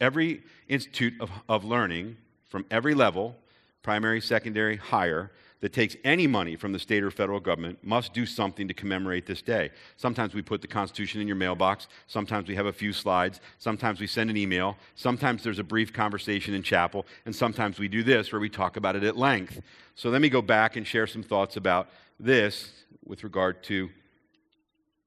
every 0.00 0.42
institute 0.68 1.14
of, 1.20 1.30
of 1.48 1.64
learning 1.64 2.16
from 2.48 2.64
every 2.70 2.94
level, 2.94 3.36
primary, 3.82 4.20
secondary, 4.20 4.76
higher, 4.76 5.30
that 5.60 5.72
takes 5.72 5.96
any 6.04 6.26
money 6.26 6.54
from 6.54 6.72
the 6.72 6.78
state 6.78 7.02
or 7.02 7.10
federal 7.10 7.40
government 7.40 7.78
must 7.82 8.12
do 8.12 8.24
something 8.24 8.68
to 8.68 8.74
commemorate 8.74 9.26
this 9.26 9.42
day. 9.42 9.70
Sometimes 9.96 10.34
we 10.34 10.42
put 10.42 10.60
the 10.62 10.68
Constitution 10.68 11.20
in 11.20 11.26
your 11.26 11.36
mailbox. 11.36 11.88
Sometimes 12.06 12.48
we 12.48 12.54
have 12.54 12.66
a 12.66 12.72
few 12.72 12.92
slides. 12.92 13.40
Sometimes 13.58 14.00
we 14.00 14.06
send 14.06 14.30
an 14.30 14.36
email. 14.36 14.76
Sometimes 14.94 15.42
there's 15.42 15.58
a 15.58 15.64
brief 15.64 15.92
conversation 15.92 16.54
in 16.54 16.62
chapel. 16.62 17.06
And 17.26 17.34
sometimes 17.34 17.78
we 17.78 17.88
do 17.88 18.02
this 18.02 18.30
where 18.30 18.40
we 18.40 18.48
talk 18.48 18.76
about 18.76 18.94
it 18.94 19.02
at 19.02 19.16
length. 19.16 19.60
So 19.94 20.10
let 20.10 20.20
me 20.20 20.28
go 20.28 20.42
back 20.42 20.76
and 20.76 20.86
share 20.86 21.06
some 21.06 21.24
thoughts 21.24 21.56
about 21.56 21.88
this 22.20 22.70
with 23.04 23.24
regard 23.24 23.62
to 23.64 23.90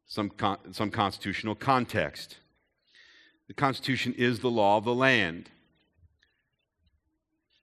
some, 0.05 0.29
con- 0.29 0.73
some 0.73 0.91
constitutional 0.91 1.55
context. 1.55 2.37
The 3.47 3.53
Constitution 3.53 4.13
is 4.17 4.39
the 4.39 4.49
law 4.49 4.77
of 4.77 4.83
the 4.83 4.93
land. 4.93 5.49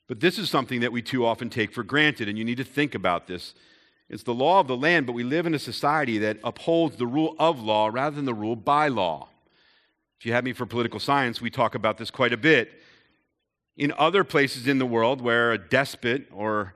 But 0.09 0.21
this 0.21 0.39
is 0.39 0.49
something 0.49 0.81
that 0.81 0.91
we 0.91 1.03
too 1.03 1.25
often 1.25 1.51
take 1.51 1.73
for 1.73 1.85
granted, 1.85 2.29
and 2.29 2.39
you 2.39 2.45
need 2.45 2.57
to 2.57 2.65
think 2.65 2.95
about 2.95 3.27
this. 3.27 3.55
It's 4.09 4.23
the 4.23 4.35
law 4.35 4.59
of 4.59 4.67
the 4.67 4.77
land, 4.77 5.07
but 5.07 5.13
we 5.13 5.23
live 5.23 5.47
in 5.47 5.55
a 5.55 5.59
society 5.59 6.17
that 6.19 6.39
upholds 6.43 6.97
the 6.97 7.07
rule 7.07 7.37
of 7.39 7.61
law 7.61 7.91
rather 7.93 8.17
than 8.17 8.25
the 8.25 8.33
rule 8.33 8.57
by 8.57 8.89
law. 8.89 9.29
If 10.19 10.25
you 10.25 10.33
have 10.33 10.45
me 10.45 10.55
for 10.55 10.65
political 10.65 10.99
science, 10.99 11.43
we 11.43 11.51
talk 11.51 11.75
about 11.75 11.99
this 11.99 12.11
quite 12.11 12.33
a 12.33 12.39
bit. 12.39 12.73
In 13.77 13.93
other 13.99 14.25
places 14.25 14.67
in 14.67 14.79
the 14.79 14.87
world 14.87 15.21
where 15.21 15.53
a 15.53 15.59
despot 15.59 16.27
or, 16.33 16.75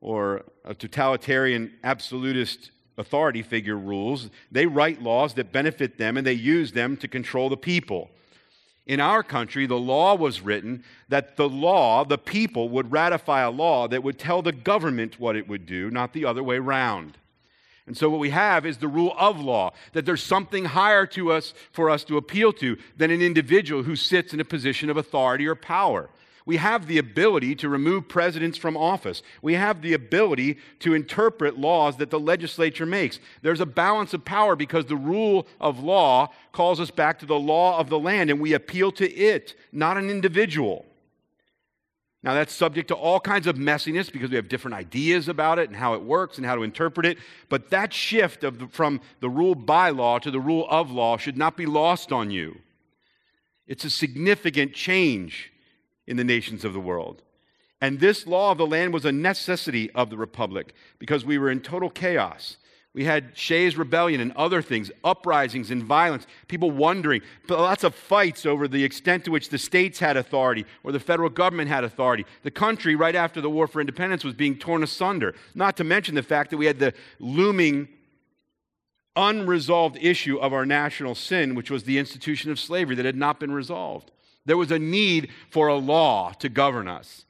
or 0.00 0.44
a 0.64 0.74
totalitarian 0.74 1.72
absolutist 1.84 2.72
authority 2.98 3.42
figure 3.42 3.78
rules, 3.78 4.30
they 4.50 4.66
write 4.66 5.00
laws 5.00 5.34
that 5.34 5.52
benefit 5.52 5.96
them 5.96 6.16
and 6.16 6.26
they 6.26 6.32
use 6.32 6.72
them 6.72 6.96
to 6.98 7.08
control 7.08 7.48
the 7.48 7.56
people. 7.56 8.10
In 8.86 9.00
our 9.00 9.22
country, 9.22 9.66
the 9.66 9.78
law 9.78 10.14
was 10.14 10.42
written 10.42 10.84
that 11.08 11.36
the 11.36 11.48
law, 11.48 12.04
the 12.04 12.18
people, 12.18 12.68
would 12.68 12.92
ratify 12.92 13.40
a 13.40 13.50
law 13.50 13.88
that 13.88 14.02
would 14.02 14.18
tell 14.18 14.42
the 14.42 14.52
government 14.52 15.18
what 15.18 15.36
it 15.36 15.48
would 15.48 15.64
do, 15.64 15.90
not 15.90 16.12
the 16.12 16.26
other 16.26 16.42
way 16.42 16.56
around. 16.56 17.16
And 17.86 17.96
so, 17.96 18.08
what 18.10 18.20
we 18.20 18.30
have 18.30 18.64
is 18.64 18.78
the 18.78 18.88
rule 18.88 19.14
of 19.18 19.40
law, 19.40 19.72
that 19.92 20.06
there's 20.06 20.22
something 20.22 20.66
higher 20.66 21.06
to 21.08 21.32
us 21.32 21.54
for 21.70 21.88
us 21.90 22.04
to 22.04 22.16
appeal 22.16 22.52
to 22.54 22.78
than 22.96 23.10
an 23.10 23.22
individual 23.22 23.82
who 23.82 23.96
sits 23.96 24.32
in 24.32 24.40
a 24.40 24.44
position 24.44 24.90
of 24.90 24.96
authority 24.96 25.46
or 25.46 25.54
power. 25.54 26.08
We 26.46 26.58
have 26.58 26.86
the 26.86 26.98
ability 26.98 27.54
to 27.56 27.70
remove 27.70 28.06
presidents 28.06 28.58
from 28.58 28.76
office. 28.76 29.22
We 29.40 29.54
have 29.54 29.80
the 29.80 29.94
ability 29.94 30.58
to 30.80 30.92
interpret 30.92 31.58
laws 31.58 31.96
that 31.96 32.10
the 32.10 32.20
legislature 32.20 32.84
makes. 32.84 33.18
There's 33.40 33.60
a 33.60 33.66
balance 33.66 34.12
of 34.12 34.26
power 34.26 34.54
because 34.54 34.84
the 34.84 34.96
rule 34.96 35.46
of 35.58 35.82
law 35.82 36.30
calls 36.52 36.80
us 36.80 36.90
back 36.90 37.18
to 37.20 37.26
the 37.26 37.38
law 37.38 37.78
of 37.78 37.88
the 37.88 37.98
land, 37.98 38.28
and 38.28 38.40
we 38.40 38.52
appeal 38.52 38.92
to 38.92 39.10
it, 39.10 39.54
not 39.72 39.96
an 39.96 40.10
individual. 40.10 40.84
Now, 42.22 42.34
that's 42.34 42.54
subject 42.54 42.88
to 42.88 42.94
all 42.94 43.20
kinds 43.20 43.46
of 43.46 43.56
messiness 43.56 44.12
because 44.12 44.28
we 44.28 44.36
have 44.36 44.48
different 44.48 44.74
ideas 44.74 45.28
about 45.28 45.58
it 45.58 45.68
and 45.68 45.76
how 45.76 45.94
it 45.94 46.02
works 46.02 46.36
and 46.36 46.46
how 46.46 46.56
to 46.56 46.62
interpret 46.62 47.06
it. 47.06 47.18
But 47.48 47.70
that 47.70 47.92
shift 47.92 48.42
the, 48.42 48.52
from 48.70 49.00
the 49.20 49.30
rule 49.30 49.54
by 49.54 49.90
law 49.90 50.18
to 50.18 50.30
the 50.30 50.40
rule 50.40 50.66
of 50.68 50.90
law 50.90 51.16
should 51.16 51.38
not 51.38 51.56
be 51.56 51.66
lost 51.66 52.12
on 52.12 52.30
you. 52.30 52.60
It's 53.66 53.84
a 53.84 53.90
significant 53.90 54.74
change 54.74 55.52
in 56.06 56.16
the 56.16 56.24
nations 56.24 56.64
of 56.64 56.72
the 56.72 56.80
world. 56.80 57.22
And 57.80 58.00
this 58.00 58.26
law 58.26 58.52
of 58.52 58.58
the 58.58 58.66
land 58.66 58.94
was 58.94 59.04
a 59.04 59.12
necessity 59.12 59.90
of 59.90 60.10
the 60.10 60.16
republic 60.16 60.74
because 60.98 61.24
we 61.24 61.38
were 61.38 61.50
in 61.50 61.60
total 61.60 61.90
chaos. 61.90 62.56
We 62.94 63.04
had 63.04 63.36
Shays' 63.36 63.76
rebellion 63.76 64.20
and 64.20 64.30
other 64.32 64.62
things, 64.62 64.90
uprisings 65.02 65.72
and 65.72 65.82
violence, 65.82 66.28
people 66.46 66.70
wondering, 66.70 67.22
lots 67.48 67.82
of 67.82 67.92
fights 67.92 68.46
over 68.46 68.68
the 68.68 68.84
extent 68.84 69.24
to 69.24 69.32
which 69.32 69.48
the 69.48 69.58
states 69.58 69.98
had 69.98 70.16
authority 70.16 70.64
or 70.84 70.92
the 70.92 71.00
federal 71.00 71.28
government 71.28 71.68
had 71.68 71.82
authority. 71.82 72.24
The 72.44 72.52
country, 72.52 72.94
right 72.94 73.16
after 73.16 73.40
the 73.40 73.50
War 73.50 73.66
for 73.66 73.80
Independence, 73.80 74.22
was 74.22 74.34
being 74.34 74.56
torn 74.56 74.84
asunder. 74.84 75.34
Not 75.56 75.76
to 75.78 75.84
mention 75.84 76.14
the 76.14 76.22
fact 76.22 76.50
that 76.50 76.56
we 76.56 76.66
had 76.66 76.78
the 76.78 76.94
looming, 77.18 77.88
unresolved 79.16 79.98
issue 80.00 80.38
of 80.38 80.52
our 80.52 80.64
national 80.64 81.16
sin, 81.16 81.56
which 81.56 81.72
was 81.72 81.82
the 81.82 81.98
institution 81.98 82.52
of 82.52 82.60
slavery 82.60 82.94
that 82.94 83.04
had 83.04 83.16
not 83.16 83.40
been 83.40 83.52
resolved. 83.52 84.12
There 84.46 84.56
was 84.56 84.70
a 84.70 84.78
need 84.78 85.30
for 85.50 85.68
a 85.68 85.76
law 85.76 86.32
to 86.38 86.48
govern 86.48 86.88
us 86.88 87.24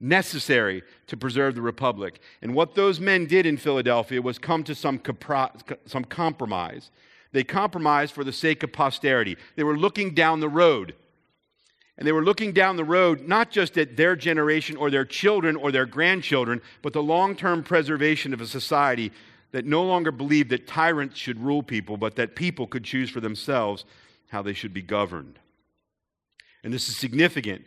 necessary 0.00 0.82
to 1.06 1.16
preserve 1.16 1.54
the 1.54 1.62
republic. 1.62 2.20
And 2.42 2.54
what 2.54 2.74
those 2.74 3.00
men 3.00 3.26
did 3.26 3.46
in 3.46 3.56
Philadelphia 3.56 4.20
was 4.20 4.38
come 4.38 4.62
to 4.64 4.74
some, 4.74 4.98
compro- 4.98 5.78
some 5.86 6.04
compromise. 6.04 6.90
They 7.32 7.42
compromised 7.42 8.12
for 8.12 8.22
the 8.22 8.32
sake 8.32 8.62
of 8.62 8.72
posterity. 8.72 9.36
They 9.56 9.64
were 9.64 9.78
looking 9.78 10.14
down 10.14 10.40
the 10.40 10.48
road. 10.48 10.94
And 11.96 12.06
they 12.06 12.12
were 12.12 12.24
looking 12.24 12.52
down 12.52 12.76
the 12.76 12.84
road 12.84 13.26
not 13.26 13.50
just 13.50 13.78
at 13.78 13.96
their 13.96 14.14
generation 14.16 14.76
or 14.76 14.90
their 14.90 15.04
children 15.04 15.56
or 15.56 15.72
their 15.72 15.86
grandchildren, 15.86 16.60
but 16.82 16.92
the 16.92 17.02
long 17.02 17.34
term 17.34 17.62
preservation 17.62 18.34
of 18.34 18.40
a 18.40 18.46
society 18.46 19.12
that 19.52 19.64
no 19.64 19.84
longer 19.84 20.10
believed 20.10 20.50
that 20.50 20.66
tyrants 20.66 21.16
should 21.16 21.40
rule 21.40 21.62
people, 21.62 21.96
but 21.96 22.16
that 22.16 22.34
people 22.34 22.66
could 22.66 22.82
choose 22.82 23.10
for 23.10 23.20
themselves 23.20 23.84
how 24.28 24.42
they 24.42 24.52
should 24.52 24.74
be 24.74 24.82
governed. 24.82 25.38
And 26.64 26.72
this 26.72 26.88
is 26.88 26.96
significant 26.96 27.64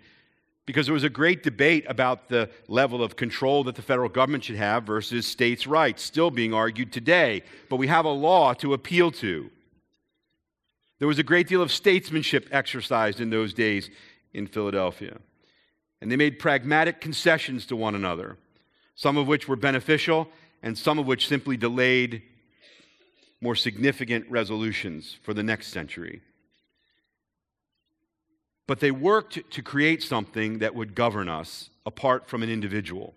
because 0.66 0.88
there 0.88 0.94
was 0.94 1.06
a 1.06 1.10
great 1.10 1.44
debate 1.44 1.86
about 1.88 2.28
the 2.28 2.50
level 2.68 3.02
of 3.02 3.16
control 3.16 3.64
that 3.64 3.76
the 3.76 3.82
federal 3.82 4.10
government 4.10 4.44
should 4.44 4.58
have 4.58 4.84
versus 4.84 5.26
states' 5.26 5.66
rights, 5.66 6.04
still 6.04 6.30
being 6.30 6.54
argued 6.54 6.92
today. 6.92 7.44
But 7.70 7.78
we 7.78 7.88
have 7.88 8.06
a 8.06 8.10
law 8.10 8.54
to 8.56 8.74
appeal 8.74 9.12
to. 9.12 9.50
There 11.00 11.08
was 11.08 11.20
a 11.20 11.24
great 11.24 11.48
deal 11.48 11.62
of 11.62 11.72
statesmanship 11.72 12.50
exercised 12.52 13.22
in 13.22 13.30
those 13.30 13.54
days 13.54 13.90
in 14.34 14.48
Philadelphia. 14.48 15.18
And 16.02 16.12
they 16.12 16.18
made 16.18 16.40
pragmatic 16.40 17.00
concessions 17.00 17.66
to 17.68 17.76
one 17.76 17.96
another, 17.96 18.38
some 18.96 19.16
of 19.16 19.28
which 19.28 19.48
were 19.48 19.56
beneficial 19.56 20.28
and 20.64 20.76
some 20.78 20.98
of 20.98 21.06
which 21.06 21.28
simply 21.28 21.56
delayed 21.56 22.24
more 23.42 23.56
significant 23.56 24.26
resolutions 24.30 25.18
for 25.22 25.36
the 25.36 25.44
next 25.44 25.68
century 25.68 26.22
but 28.68 28.82
they 28.82 28.92
worked 28.92 29.50
to 29.50 29.62
create 29.64 30.04
something 30.04 30.60
that 30.60 30.76
would 30.76 30.94
govern 30.94 31.30
us 31.30 31.70
apart 31.86 32.28
from 32.28 32.44
an 32.44 32.50
individual. 32.50 33.16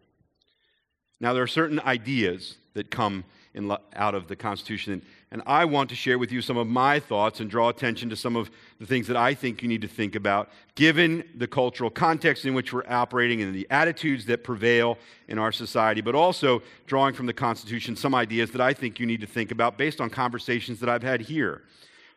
Now, 1.21 1.35
there 1.35 1.43
are 1.43 1.49
certain 1.49 1.81
ideas 1.81 2.57
that 2.75 2.91
come 2.91 3.25
in, 3.53 3.77
out 3.95 4.15
of 4.15 4.29
the 4.29 4.37
Constitution, 4.37 5.03
and 5.33 5.43
I 5.45 5.65
want 5.65 5.91
to 5.91 5.97
share 5.97 6.19
with 6.19 6.31
you 6.31 6.41
some 6.41 6.57
of 6.57 6.69
my 6.69 7.01
thoughts 7.01 7.41
and 7.41 7.51
draw 7.51 7.69
attention 7.69 8.09
to 8.11 8.17
some 8.17 8.37
of 8.37 8.49
the 8.79 8.87
things 8.87 9.09
that 9.09 9.17
I 9.17 9.35
think 9.35 9.61
you 9.61 9.69
need 9.69 9.83
to 9.83 9.89
think 9.89 10.15
about, 10.15 10.51
given 10.77 11.25
the 11.37 11.49
cultural 11.49 11.91
context 11.91 12.45
in 12.47 12.55
which 12.55 12.73
we're 12.73 12.87
operating 12.89 13.43
and 13.43 13.53
the 13.53 13.67
attitudes 13.71 14.25
that 14.27 14.45
prevail 14.45 14.99
in 15.29 15.39
our 15.39 15.51
society, 15.51 16.01
but 16.01 16.15
also 16.15 16.63
drawing 16.87 17.13
from 17.13 17.27
the 17.27 17.35
Constitution 17.35 17.97
some 17.97 18.15
ideas 18.15 18.53
that 18.53 18.61
I 18.61 18.73
think 18.73 19.01
you 19.01 19.07
need 19.07 19.21
to 19.21 19.27
think 19.27 19.51
about 19.51 19.77
based 19.77 20.01
on 20.01 20.11
conversations 20.11 20.79
that 20.81 20.89
I've 20.89 21.03
had 21.03 21.21
here. 21.21 21.63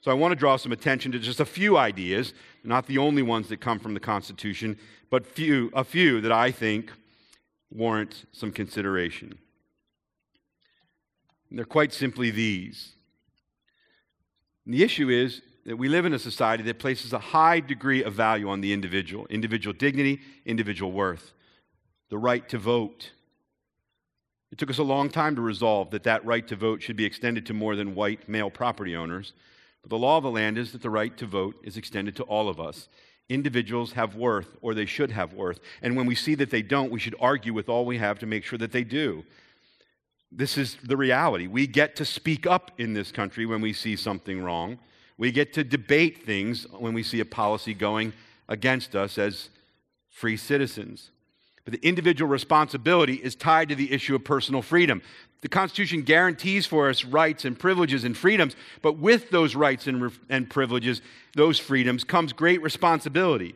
So 0.04 0.12
I 0.12 0.16
want 0.16 0.34
to 0.34 0.36
draw 0.36 0.58
some 0.58 0.74
attention 0.74 1.14
to 1.14 1.20
just 1.20 1.40
a 1.40 1.46
few 1.46 1.78
ideas, 1.78 2.34
not 2.66 2.88
the 2.88 2.98
only 2.98 3.22
ones 3.22 3.48
that 3.48 3.62
come 3.62 3.80
from 3.80 3.94
the 3.94 4.02
Constitution, 4.02 4.78
but 5.10 5.26
few, 5.26 5.72
a 5.74 5.86
few 5.86 6.20
that 6.20 6.32
I 6.32 6.52
think 6.52 6.92
warrant 7.72 8.26
some 8.34 8.52
consideration. 8.52 9.40
And 11.50 11.58
they're 11.58 11.66
quite 11.66 11.94
simply 11.94 12.32
these. 12.32 12.92
And 14.66 14.74
the 14.74 14.84
issue 14.84 15.08
is 15.08 15.42
that 15.66 15.78
we 15.78 15.88
live 15.88 16.04
in 16.04 16.14
a 16.14 16.20
society 16.20 16.64
that 16.64 16.80
places 16.80 17.14
a 17.14 17.20
high 17.20 17.62
degree 17.62 18.04
of 18.04 18.14
value 18.14 18.50
on 18.50 18.60
the 18.60 18.74
individual 18.74 19.26
individual 19.28 19.74
dignity, 19.74 20.20
individual 20.46 20.92
worth, 20.92 21.32
the 22.10 22.18
right 22.18 22.50
to 22.50 22.58
vote. 22.58 23.12
It 24.52 24.58
took 24.58 24.70
us 24.70 24.80
a 24.80 24.84
long 24.84 25.10
time 25.10 25.38
to 25.38 25.42
resolve 25.42 25.92
that 25.92 26.04
that 26.04 26.26
right 26.26 26.46
to 26.50 26.58
vote 26.58 26.82
should 26.84 26.98
be 26.98 27.06
extended 27.06 27.46
to 27.46 27.54
more 27.54 27.78
than 27.78 27.96
white 27.96 28.28
male 28.28 28.50
property 28.50 28.98
owners. 28.98 29.32
But 29.84 29.90
the 29.90 29.98
law 29.98 30.18
of 30.18 30.24
the 30.24 30.32
land 30.32 30.58
is 30.58 30.72
that 30.72 30.82
the 30.82 30.90
right 30.90 31.16
to 31.18 31.26
vote 31.26 31.56
is 31.64 31.78
extended 31.78 32.16
to 32.16 32.24
all 32.24 32.50
of 32.50 32.60
us. 32.60 32.88
Individuals 33.30 33.94
have 33.94 34.16
worth, 34.16 34.56
or 34.62 34.74
they 34.74 34.86
should 34.86 35.12
have 35.12 35.34
worth. 35.34 35.60
And 35.82 35.96
when 35.96 36.06
we 36.06 36.16
see 36.16 36.36
that 36.36 36.50
they 36.50 36.62
don't, 36.62 36.92
we 36.92 37.00
should 37.00 37.16
argue 37.20 37.54
with 37.54 37.70
all 37.70 37.86
we 37.86 37.98
have 37.98 38.20
to 38.20 38.26
make 38.26 38.44
sure 38.44 38.60
that 38.60 38.72
they 38.72 38.84
do. 38.84 39.24
This 40.32 40.58
is 40.58 40.78
the 40.84 40.98
reality. 40.98 41.48
We 41.48 41.68
get 41.68 41.96
to 41.98 42.06
speak 42.06 42.48
up 42.48 42.72
in 42.80 42.94
this 42.94 43.12
country 43.12 43.46
when 43.46 43.62
we 43.62 43.72
see 43.72 43.96
something 43.96 44.42
wrong. 44.42 44.80
We 45.18 45.32
get 45.32 45.54
to 45.54 45.64
debate 45.64 46.26
things 46.26 46.66
when 46.72 46.94
we 46.94 47.04
see 47.04 47.20
a 47.20 47.26
policy 47.26 47.74
going 47.74 48.14
against 48.50 48.96
us 48.96 49.18
as 49.18 49.50
free 50.10 50.38
citizens. 50.38 51.12
But 51.66 51.74
the 51.74 51.88
individual 51.88 52.30
responsibility 52.30 53.16
is 53.16 53.36
tied 53.36 53.70
to 53.70 53.76
the 53.76 53.92
issue 53.92 54.16
of 54.16 54.24
personal 54.24 54.62
freedom. 54.62 55.02
The 55.42 55.50
Constitution 55.50 56.04
guarantees 56.04 56.66
for 56.66 56.90
us 56.90 57.04
rights 57.04 57.46
and 57.46 57.58
privileges 57.58 58.04
and 58.04 58.18
freedoms, 58.18 58.56
but 58.82 58.98
with 58.98 59.30
those 59.30 59.56
rights 59.56 59.88
and, 59.88 60.12
and 60.30 60.50
privileges, 60.50 61.02
those 61.36 61.60
freedoms, 61.60 62.04
comes 62.04 62.34
great 62.34 62.62
responsibility. 62.62 63.56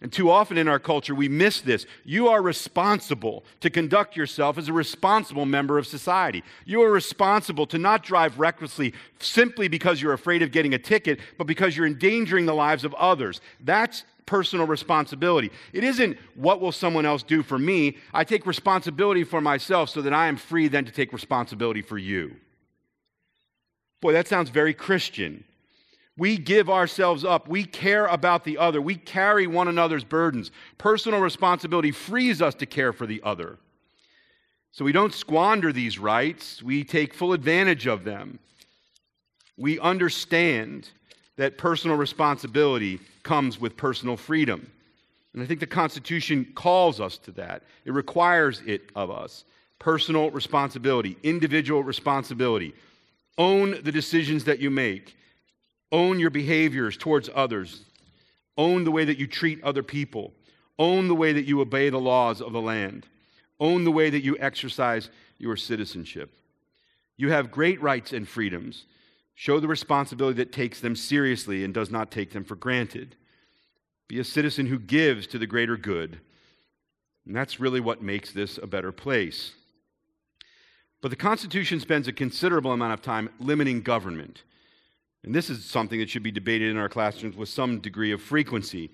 And 0.00 0.12
too 0.12 0.30
often 0.30 0.58
in 0.58 0.68
our 0.68 0.78
culture, 0.78 1.14
we 1.14 1.28
miss 1.28 1.60
this. 1.60 1.84
You 2.04 2.28
are 2.28 2.40
responsible 2.40 3.44
to 3.60 3.68
conduct 3.68 4.16
yourself 4.16 4.56
as 4.56 4.68
a 4.68 4.72
responsible 4.72 5.44
member 5.44 5.76
of 5.76 5.88
society. 5.88 6.44
You 6.64 6.82
are 6.82 6.90
responsible 6.90 7.66
to 7.66 7.78
not 7.78 8.04
drive 8.04 8.38
recklessly 8.38 8.94
simply 9.18 9.66
because 9.66 10.00
you're 10.00 10.12
afraid 10.12 10.42
of 10.42 10.52
getting 10.52 10.74
a 10.74 10.78
ticket, 10.78 11.18
but 11.36 11.48
because 11.48 11.76
you're 11.76 11.86
endangering 11.86 12.46
the 12.46 12.54
lives 12.54 12.84
of 12.84 12.94
others. 12.94 13.40
That's 13.60 14.04
personal 14.24 14.66
responsibility. 14.66 15.50
It 15.72 15.82
isn't 15.82 16.16
what 16.36 16.60
will 16.60 16.70
someone 16.70 17.06
else 17.06 17.24
do 17.24 17.42
for 17.42 17.58
me. 17.58 17.96
I 18.14 18.22
take 18.22 18.46
responsibility 18.46 19.24
for 19.24 19.40
myself 19.40 19.90
so 19.90 20.02
that 20.02 20.12
I 20.12 20.28
am 20.28 20.36
free 20.36 20.68
then 20.68 20.84
to 20.84 20.92
take 20.92 21.12
responsibility 21.12 21.82
for 21.82 21.98
you. 21.98 22.36
Boy, 24.00 24.12
that 24.12 24.28
sounds 24.28 24.50
very 24.50 24.74
Christian. 24.74 25.42
We 26.18 26.36
give 26.36 26.68
ourselves 26.68 27.24
up. 27.24 27.48
We 27.48 27.64
care 27.64 28.06
about 28.06 28.42
the 28.42 28.58
other. 28.58 28.82
We 28.82 28.96
carry 28.96 29.46
one 29.46 29.68
another's 29.68 30.02
burdens. 30.02 30.50
Personal 30.76 31.20
responsibility 31.20 31.92
frees 31.92 32.42
us 32.42 32.56
to 32.56 32.66
care 32.66 32.92
for 32.92 33.06
the 33.06 33.22
other. 33.24 33.58
So 34.72 34.84
we 34.84 34.92
don't 34.92 35.14
squander 35.14 35.72
these 35.72 35.98
rights, 35.98 36.62
we 36.62 36.84
take 36.84 37.14
full 37.14 37.32
advantage 37.32 37.86
of 37.86 38.04
them. 38.04 38.40
We 39.56 39.78
understand 39.78 40.90
that 41.36 41.56
personal 41.56 41.96
responsibility 41.96 43.00
comes 43.22 43.60
with 43.60 43.76
personal 43.76 44.16
freedom. 44.16 44.70
And 45.34 45.42
I 45.42 45.46
think 45.46 45.60
the 45.60 45.66
Constitution 45.66 46.52
calls 46.56 47.00
us 47.00 47.16
to 47.18 47.30
that. 47.32 47.62
It 47.84 47.92
requires 47.92 48.60
it 48.66 48.90
of 48.96 49.10
us. 49.10 49.44
Personal 49.78 50.30
responsibility, 50.32 51.16
individual 51.22 51.84
responsibility. 51.84 52.74
Own 53.36 53.82
the 53.82 53.92
decisions 53.92 54.44
that 54.44 54.58
you 54.58 54.68
make, 54.68 55.16
own 55.90 56.20
your 56.20 56.30
behaviors 56.30 56.96
towards 56.96 57.30
others, 57.34 57.84
own 58.56 58.84
the 58.84 58.90
way 58.90 59.04
that 59.04 59.18
you 59.18 59.26
treat 59.26 59.62
other 59.62 59.82
people, 59.82 60.32
own 60.78 61.08
the 61.08 61.14
way 61.14 61.32
that 61.32 61.46
you 61.46 61.60
obey 61.60 61.90
the 61.90 61.98
laws 61.98 62.40
of 62.40 62.52
the 62.52 62.60
land, 62.60 63.06
own 63.60 63.84
the 63.84 63.92
way 63.92 64.10
that 64.10 64.24
you 64.24 64.36
exercise 64.38 65.10
your 65.38 65.56
citizenship. 65.56 66.38
You 67.16 67.30
have 67.30 67.50
great 67.50 67.80
rights 67.82 68.12
and 68.12 68.28
freedoms. 68.28 68.84
Show 69.34 69.60
the 69.60 69.68
responsibility 69.68 70.36
that 70.38 70.52
takes 70.52 70.80
them 70.80 70.96
seriously 70.96 71.64
and 71.64 71.72
does 71.72 71.90
not 71.90 72.10
take 72.10 72.32
them 72.32 72.44
for 72.44 72.56
granted. 72.56 73.16
Be 74.08 74.18
a 74.18 74.24
citizen 74.24 74.66
who 74.66 74.78
gives 74.78 75.26
to 75.28 75.38
the 75.38 75.46
greater 75.46 75.76
good. 75.76 76.20
And 77.26 77.36
that's 77.36 77.60
really 77.60 77.80
what 77.80 78.02
makes 78.02 78.32
this 78.32 78.58
a 78.58 78.66
better 78.66 78.90
place. 78.90 79.52
But 81.00 81.10
the 81.10 81.16
Constitution 81.16 81.78
spends 81.78 82.08
a 82.08 82.12
considerable 82.12 82.72
amount 82.72 82.94
of 82.94 83.02
time 83.02 83.30
limiting 83.38 83.82
government. 83.82 84.42
And 85.24 85.34
this 85.34 85.50
is 85.50 85.64
something 85.64 85.98
that 85.98 86.08
should 86.08 86.22
be 86.22 86.30
debated 86.30 86.70
in 86.70 86.76
our 86.76 86.88
classrooms 86.88 87.36
with 87.36 87.48
some 87.48 87.80
degree 87.80 88.12
of 88.12 88.22
frequency. 88.22 88.90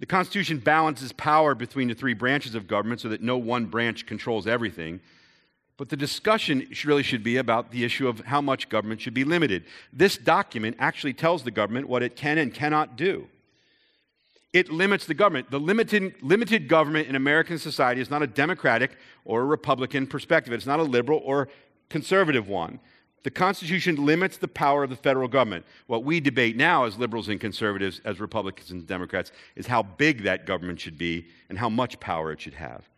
The 0.00 0.06
Constitution 0.06 0.58
balances 0.58 1.12
power 1.12 1.54
between 1.54 1.88
the 1.88 1.94
three 1.94 2.14
branches 2.14 2.54
of 2.54 2.66
government 2.66 3.00
so 3.00 3.08
that 3.08 3.22
no 3.22 3.36
one 3.36 3.66
branch 3.66 4.06
controls 4.06 4.46
everything. 4.46 5.00
But 5.76 5.88
the 5.88 5.96
discussion 5.96 6.68
really 6.84 7.02
should 7.02 7.22
be 7.22 7.36
about 7.36 7.70
the 7.70 7.84
issue 7.84 8.08
of 8.08 8.20
how 8.20 8.40
much 8.40 8.68
government 8.68 9.00
should 9.00 9.14
be 9.14 9.24
limited. 9.24 9.64
This 9.92 10.16
document 10.16 10.76
actually 10.78 11.14
tells 11.14 11.44
the 11.44 11.50
government 11.50 11.88
what 11.88 12.02
it 12.02 12.16
can 12.16 12.38
and 12.38 12.52
cannot 12.52 12.96
do. 12.96 13.28
It 14.52 14.70
limits 14.70 15.06
the 15.06 15.14
government. 15.14 15.50
The 15.50 15.60
limited, 15.60 16.14
limited 16.22 16.68
government 16.68 17.08
in 17.08 17.14
American 17.14 17.58
society 17.58 18.00
is 18.00 18.10
not 18.10 18.22
a 18.22 18.26
democratic 18.26 18.92
or 19.24 19.42
a 19.42 19.44
Republican 19.44 20.06
perspective, 20.06 20.52
it's 20.52 20.66
not 20.66 20.80
a 20.80 20.84
liberal 20.84 21.20
or 21.24 21.48
conservative 21.90 22.48
one. 22.48 22.80
The 23.24 23.30
Constitution 23.30 24.06
limits 24.06 24.36
the 24.36 24.48
power 24.48 24.84
of 24.84 24.90
the 24.90 24.96
federal 24.96 25.28
government. 25.28 25.66
What 25.86 26.04
we 26.04 26.20
debate 26.20 26.56
now 26.56 26.84
as 26.84 26.98
liberals 26.98 27.28
and 27.28 27.40
conservatives, 27.40 28.00
as 28.04 28.20
Republicans 28.20 28.70
and 28.70 28.86
Democrats, 28.86 29.32
is 29.56 29.66
how 29.66 29.82
big 29.82 30.22
that 30.22 30.46
government 30.46 30.80
should 30.80 30.96
be 30.96 31.26
and 31.48 31.58
how 31.58 31.68
much 31.68 31.98
power 32.00 32.32
it 32.32 32.40
should 32.40 32.54
have. 32.54 32.88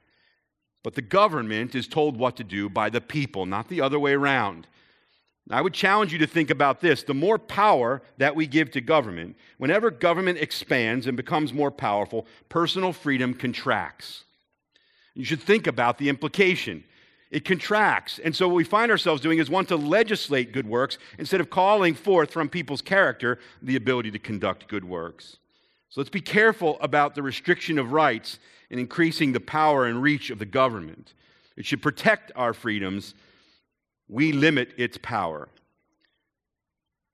But 0.82 0.94
the 0.94 1.02
government 1.02 1.74
is 1.74 1.88
told 1.88 2.16
what 2.16 2.36
to 2.36 2.44
do 2.44 2.68
by 2.68 2.90
the 2.90 3.00
people, 3.00 3.46
not 3.46 3.68
the 3.68 3.80
other 3.80 3.98
way 3.98 4.12
around. 4.12 4.66
I 5.50 5.62
would 5.62 5.74
challenge 5.74 6.12
you 6.12 6.18
to 6.20 6.26
think 6.26 6.50
about 6.50 6.80
this. 6.80 7.02
The 7.02 7.14
more 7.14 7.38
power 7.38 8.02
that 8.18 8.36
we 8.36 8.46
give 8.46 8.70
to 8.72 8.80
government, 8.80 9.36
whenever 9.58 9.90
government 9.90 10.38
expands 10.38 11.06
and 11.06 11.16
becomes 11.16 11.52
more 11.52 11.70
powerful, 11.70 12.26
personal 12.48 12.92
freedom 12.92 13.34
contracts. 13.34 14.24
You 15.14 15.24
should 15.24 15.42
think 15.42 15.66
about 15.66 15.98
the 15.98 16.08
implication. 16.08 16.84
It 17.30 17.44
contracts. 17.44 18.18
And 18.18 18.34
so, 18.34 18.48
what 18.48 18.56
we 18.56 18.64
find 18.64 18.90
ourselves 18.90 19.20
doing 19.20 19.38
is 19.38 19.48
want 19.48 19.68
to 19.68 19.76
legislate 19.76 20.52
good 20.52 20.66
works 20.66 20.98
instead 21.18 21.40
of 21.40 21.48
calling 21.48 21.94
forth 21.94 22.32
from 22.32 22.48
people's 22.48 22.82
character 22.82 23.38
the 23.62 23.76
ability 23.76 24.10
to 24.12 24.18
conduct 24.18 24.68
good 24.68 24.84
works. 24.84 25.36
So, 25.90 26.00
let's 26.00 26.10
be 26.10 26.20
careful 26.20 26.76
about 26.80 27.14
the 27.14 27.22
restriction 27.22 27.78
of 27.78 27.92
rights 27.92 28.38
and 28.70 28.80
increasing 28.80 29.32
the 29.32 29.40
power 29.40 29.86
and 29.86 30.02
reach 30.02 30.30
of 30.30 30.38
the 30.38 30.46
government. 30.46 31.14
It 31.56 31.66
should 31.66 31.82
protect 31.82 32.32
our 32.34 32.52
freedoms 32.52 33.14
we 34.08 34.32
limit 34.32 34.72
its 34.76 34.98
power. 35.00 35.48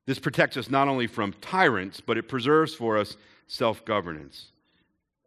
This 0.07 0.19
protects 0.19 0.57
us 0.57 0.71
not 0.71 0.89
only 0.89 1.07
from 1.07 1.35
tyrants, 1.41 2.01
but 2.01 2.17
it 2.17 2.29
preserves 2.29 2.75
for 2.75 2.97
us 2.97 3.17
self 3.47 3.85
governance. 3.85 4.53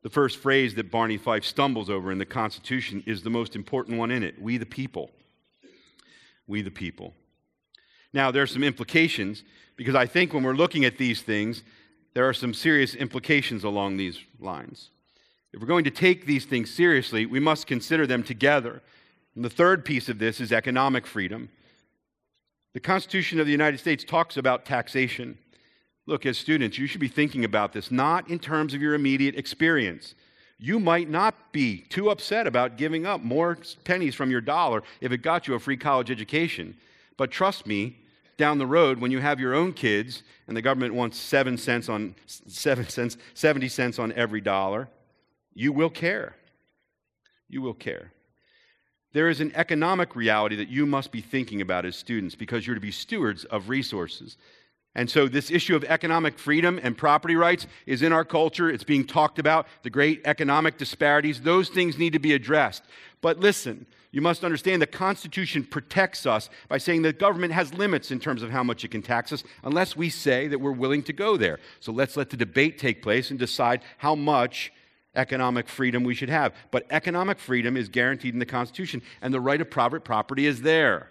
The 0.01 0.09
first 0.09 0.37
phrase 0.37 0.75
that 0.75 0.91
Barney 0.91 1.17
Fife 1.17 1.43
stumbles 1.43 1.89
over 1.89 2.11
in 2.11 2.17
the 2.17 2.25
Constitution 2.25 3.03
is 3.05 3.21
the 3.21 3.29
most 3.29 3.55
important 3.55 3.97
one 3.97 4.11
in 4.11 4.23
it 4.23 4.41
We 4.41 4.57
the 4.57 4.65
people. 4.65 5.11
We 6.47 6.61
the 6.61 6.71
people. 6.71 7.13
Now, 8.13 8.31
there 8.31 8.41
are 8.41 8.47
some 8.47 8.63
implications 8.63 9.43
because 9.75 9.95
I 9.95 10.05
think 10.05 10.33
when 10.33 10.43
we're 10.43 10.53
looking 10.53 10.85
at 10.85 10.97
these 10.97 11.21
things, 11.21 11.63
there 12.13 12.27
are 12.27 12.33
some 12.33 12.53
serious 12.53 12.95
implications 12.95 13.63
along 13.63 13.97
these 13.97 14.19
lines. 14.39 14.89
If 15.53 15.61
we're 15.61 15.67
going 15.67 15.83
to 15.83 15.91
take 15.91 16.25
these 16.25 16.45
things 16.45 16.73
seriously, 16.73 17.25
we 17.25 17.39
must 17.39 17.67
consider 17.67 18.07
them 18.07 18.23
together. 18.23 18.81
And 19.35 19.43
the 19.43 19.49
third 19.49 19.85
piece 19.85 20.09
of 20.09 20.19
this 20.19 20.39
is 20.39 20.51
economic 20.51 21.05
freedom. 21.05 21.49
The 22.73 22.79
Constitution 22.79 23.39
of 23.39 23.45
the 23.45 23.51
United 23.51 23.79
States 23.79 24.03
talks 24.03 24.37
about 24.37 24.65
taxation. 24.65 25.37
Look, 26.09 26.25
as 26.25 26.39
students, 26.39 26.79
you 26.79 26.87
should 26.87 27.01
be 27.01 27.07
thinking 27.07 27.45
about 27.45 27.71
this 27.71 27.91
not 27.91 28.31
in 28.31 28.39
terms 28.39 28.73
of 28.73 28.81
your 28.81 28.95
immediate 28.95 29.35
experience. 29.35 30.15
You 30.57 30.79
might 30.79 31.07
not 31.07 31.51
be 31.51 31.81
too 31.81 32.09
upset 32.09 32.47
about 32.47 32.77
giving 32.77 33.05
up 33.05 33.21
more 33.21 33.59
pennies 33.83 34.15
from 34.15 34.31
your 34.31 34.41
dollar 34.41 34.81
if 35.01 35.11
it 35.11 35.19
got 35.19 35.47
you 35.47 35.53
a 35.53 35.59
free 35.59 35.77
college 35.77 36.09
education. 36.09 36.75
But 37.15 37.29
trust 37.29 37.67
me, 37.67 37.97
down 38.37 38.57
the 38.57 38.65
road, 38.65 38.99
when 38.99 39.11
you 39.11 39.19
have 39.19 39.39
your 39.39 39.53
own 39.53 39.71
kids 39.71 40.23
and 40.47 40.57
the 40.57 40.63
government 40.63 40.95
wants 40.95 41.19
seven 41.19 41.59
cents 41.59 41.89
on 41.89 42.15
seven 42.25 42.89
cents, 42.89 43.15
70 43.35 43.69
cents 43.69 43.99
on 43.99 44.11
every 44.13 44.41
dollar, 44.41 44.89
you 45.53 45.71
will 45.71 45.91
care. 45.91 46.35
You 47.47 47.61
will 47.61 47.75
care 47.75 48.13
there 49.13 49.29
is 49.29 49.41
an 49.41 49.51
economic 49.55 50.15
reality 50.15 50.55
that 50.55 50.69
you 50.69 50.85
must 50.85 51.11
be 51.11 51.21
thinking 51.21 51.61
about 51.61 51.85
as 51.85 51.95
students 51.95 52.35
because 52.35 52.65
you're 52.65 52.75
to 52.75 52.81
be 52.81 52.91
stewards 52.91 53.43
of 53.45 53.69
resources. 53.69 54.37
And 54.95 55.09
so, 55.09 55.27
this 55.27 55.51
issue 55.51 55.75
of 55.75 55.83
economic 55.83 56.39
freedom 56.39 56.79
and 56.81 56.97
property 56.97 57.35
rights 57.35 57.67
is 57.85 58.01
in 58.01 58.11
our 58.11 58.25
culture. 58.25 58.69
It's 58.69 58.83
being 58.83 59.05
talked 59.05 59.37
about. 59.37 59.67
The 59.83 59.89
great 59.89 60.21
economic 60.25 60.77
disparities, 60.77 61.41
those 61.41 61.69
things 61.69 61.97
need 61.97 62.13
to 62.13 62.19
be 62.19 62.33
addressed. 62.33 62.83
But 63.21 63.39
listen, 63.39 63.85
you 64.11 64.21
must 64.21 64.43
understand 64.43 64.81
the 64.81 64.87
Constitution 64.87 65.63
protects 65.63 66.25
us 66.25 66.49
by 66.67 66.79
saying 66.79 67.03
the 67.03 67.13
government 67.13 67.53
has 67.53 67.73
limits 67.75 68.09
in 68.09 68.19
terms 68.19 68.41
of 68.41 68.49
how 68.49 68.63
much 68.63 68.83
it 68.83 68.89
can 68.89 69.03
tax 69.03 69.31
us 69.31 69.43
unless 69.63 69.95
we 69.95 70.09
say 70.09 70.47
that 70.47 70.59
we're 70.59 70.71
willing 70.71 71.03
to 71.03 71.13
go 71.13 71.37
there. 71.37 71.59
So, 71.79 71.91
let's 71.91 72.17
let 72.17 72.31
the 72.31 72.37
debate 72.37 72.79
take 72.79 73.03
place 73.03 73.29
and 73.29 73.37
decide 73.37 73.83
how 73.99 74.15
much 74.15 74.71
economic 75.15 75.69
freedom 75.69 76.03
we 76.03 76.15
should 76.15 76.29
have. 76.29 76.53
But 76.71 76.87
economic 76.89 77.37
freedom 77.37 77.77
is 77.77 77.89
guaranteed 77.89 78.33
in 78.33 78.39
the 78.39 78.45
Constitution, 78.45 79.03
and 79.21 79.31
the 79.33 79.39
right 79.39 79.61
of 79.61 79.69
private 79.69 80.03
property 80.03 80.47
is 80.47 80.63
there. 80.63 81.09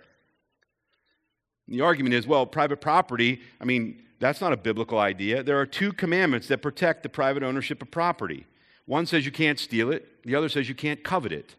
The 1.68 1.82
argument 1.82 2.14
is 2.14 2.26
well, 2.26 2.46
private 2.46 2.80
property, 2.80 3.40
I 3.60 3.64
mean, 3.64 4.02
that's 4.20 4.40
not 4.40 4.52
a 4.52 4.56
biblical 4.56 4.98
idea. 4.98 5.42
There 5.42 5.60
are 5.60 5.66
two 5.66 5.92
commandments 5.92 6.48
that 6.48 6.62
protect 6.62 7.02
the 7.02 7.08
private 7.08 7.42
ownership 7.42 7.82
of 7.82 7.90
property. 7.90 8.46
One 8.86 9.06
says 9.06 9.24
you 9.24 9.32
can't 9.32 9.58
steal 9.58 9.92
it, 9.92 10.24
the 10.24 10.34
other 10.34 10.48
says 10.48 10.68
you 10.68 10.74
can't 10.74 11.04
covet 11.04 11.32
it. 11.32 11.54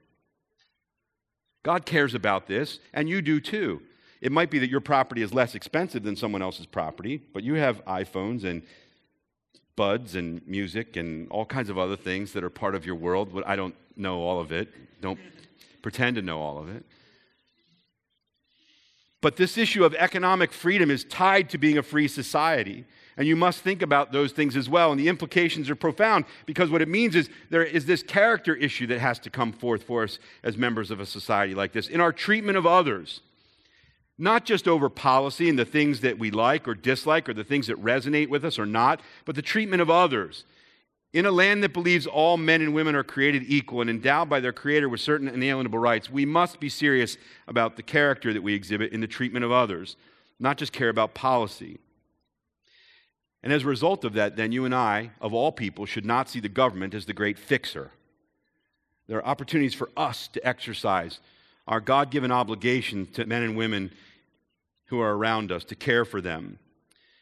God 1.64 1.86
cares 1.86 2.14
about 2.14 2.48
this, 2.48 2.80
and 2.94 3.08
you 3.08 3.22
do 3.22 3.40
too. 3.40 3.82
It 4.22 4.32
might 4.32 4.50
be 4.50 4.60
that 4.60 4.70
your 4.70 4.82
property 4.82 5.22
is 5.22 5.34
less 5.34 5.56
expensive 5.56 6.04
than 6.04 6.16
someone 6.16 6.42
else's 6.42 6.66
property, 6.66 7.22
but 7.34 7.44
you 7.44 7.54
have 7.56 7.84
iPhones 7.86 8.44
and 8.44 8.64
buds 9.76 10.16
and 10.16 10.46
music 10.46 10.98
and 10.98 11.30
all 11.30 11.46
kinds 11.46 11.70
of 11.70 11.78
other 11.78 11.96
things 11.96 12.34
that 12.34 12.44
are 12.44 12.50
part 12.50 12.76
of 12.76 12.86
your 12.86 12.96
world. 12.96 13.42
I 13.46 13.56
don't 13.56 13.76
know 13.96 14.20
all 14.22 14.42
of 14.42 14.52
it. 14.52 14.68
Don't 15.00 15.20
pretend 15.82 16.18
to 16.18 16.22
know 16.22 16.42
all 16.42 16.58
of 16.58 16.70
it. 16.70 16.84
But 19.22 19.36
this 19.36 19.58
issue 19.58 19.84
of 19.84 19.94
economic 19.96 20.54
freedom 20.54 20.90
is 20.90 21.04
tied 21.04 21.50
to 21.50 21.58
being 21.58 21.78
a 21.78 21.84
free 21.84 22.08
society. 22.08 22.86
And 23.18 23.28
you 23.28 23.36
must 23.36 23.60
think 23.60 23.82
about 23.82 24.14
those 24.14 24.32
things 24.32 24.56
as 24.56 24.70
well. 24.70 24.92
And 24.92 25.00
the 25.00 25.10
implications 25.10 25.70
are 25.70 25.76
profound 25.76 26.24
because 26.46 26.70
what 26.70 26.82
it 26.82 26.88
means 26.88 27.16
is 27.16 27.30
there 27.50 27.64
is 27.64 27.86
this 27.86 28.02
character 28.02 28.56
issue 28.56 28.88
that 28.88 29.00
has 29.00 29.20
to 29.20 29.30
come 29.30 29.52
forth 29.52 29.84
for 29.84 30.04
us 30.04 30.20
as 30.42 30.58
members 30.58 30.90
of 30.90 31.02
a 31.02 31.06
society 31.06 31.54
like 31.54 31.74
this. 31.74 31.90
In 31.90 32.00
our 32.00 32.14
treatment 32.14 32.58
of 32.58 32.66
others, 32.66 33.20
not 34.18 34.46
just 34.46 34.70
over 34.70 34.90
policy 34.90 35.50
and 35.50 35.60
the 35.60 35.66
things 35.66 36.00
that 36.02 36.18
we 36.18 36.32
like 36.32 36.66
or 36.66 36.74
dislike 36.74 37.28
or 37.28 37.34
the 37.34 37.44
things 37.44 37.68
that 37.68 37.82
resonate 37.84 38.30
with 38.30 38.46
us 38.46 38.58
or 38.58 38.66
not, 38.66 39.02
but 39.26 39.36
the 39.36 39.42
treatment 39.42 39.82
of 39.82 39.90
others. 39.90 40.46
In 41.12 41.26
a 41.26 41.32
land 41.32 41.64
that 41.64 41.74
believes 41.74 42.06
all 42.06 42.38
men 42.38 42.62
and 42.62 42.74
women 42.74 42.96
are 42.96 43.04
created 43.04 43.44
equal 43.48 43.82
and 43.82 43.90
endowed 43.90 44.30
by 44.30 44.40
their 44.40 44.54
Creator 44.54 44.90
with 44.90 45.02
certain 45.02 45.28
inalienable 45.28 45.80
rights, 45.80 46.10
we 46.10 46.26
must 46.26 46.60
be 46.60 46.70
serious 46.70 47.18
about 47.48 47.76
the 47.76 47.84
character 47.84 48.32
that 48.32 48.44
we 48.44 48.54
exhibit 48.54 48.92
in 48.92 49.02
the 49.02 49.08
treatment 49.08 49.44
of 49.44 49.52
others, 49.52 49.96
not 50.40 50.58
just 50.58 50.72
care 50.72 50.90
about 50.90 51.16
policy. 51.16 51.80
And 53.42 53.52
as 53.52 53.64
a 53.64 53.68
result 53.68 54.04
of 54.04 54.14
that, 54.14 54.36
then 54.36 54.52
you 54.52 54.66
and 54.66 54.76
I, 54.76 55.12
of 55.20 55.34
all 55.34 55.52
people, 55.52 55.88
should 55.88 56.06
not 56.06 56.30
see 56.30 56.40
the 56.40 56.50
government 56.50 56.94
as 56.94 57.06
the 57.06 57.14
great 57.14 57.40
fixer. 57.40 57.92
There 59.08 59.18
are 59.18 59.26
opportunities 59.26 59.74
for 59.74 59.90
us 59.98 60.28
to 60.34 60.48
exercise 60.48 61.20
our 61.68 61.80
God 61.80 62.12
given 62.12 62.32
obligation 62.32 63.08
to 63.14 63.26
men 63.26 63.42
and 63.42 63.58
women 63.58 63.92
who 64.86 65.00
are 65.00 65.16
around 65.16 65.52
us, 65.52 65.64
to 65.66 65.76
care 65.76 66.06
for 66.06 66.22
them, 66.22 66.60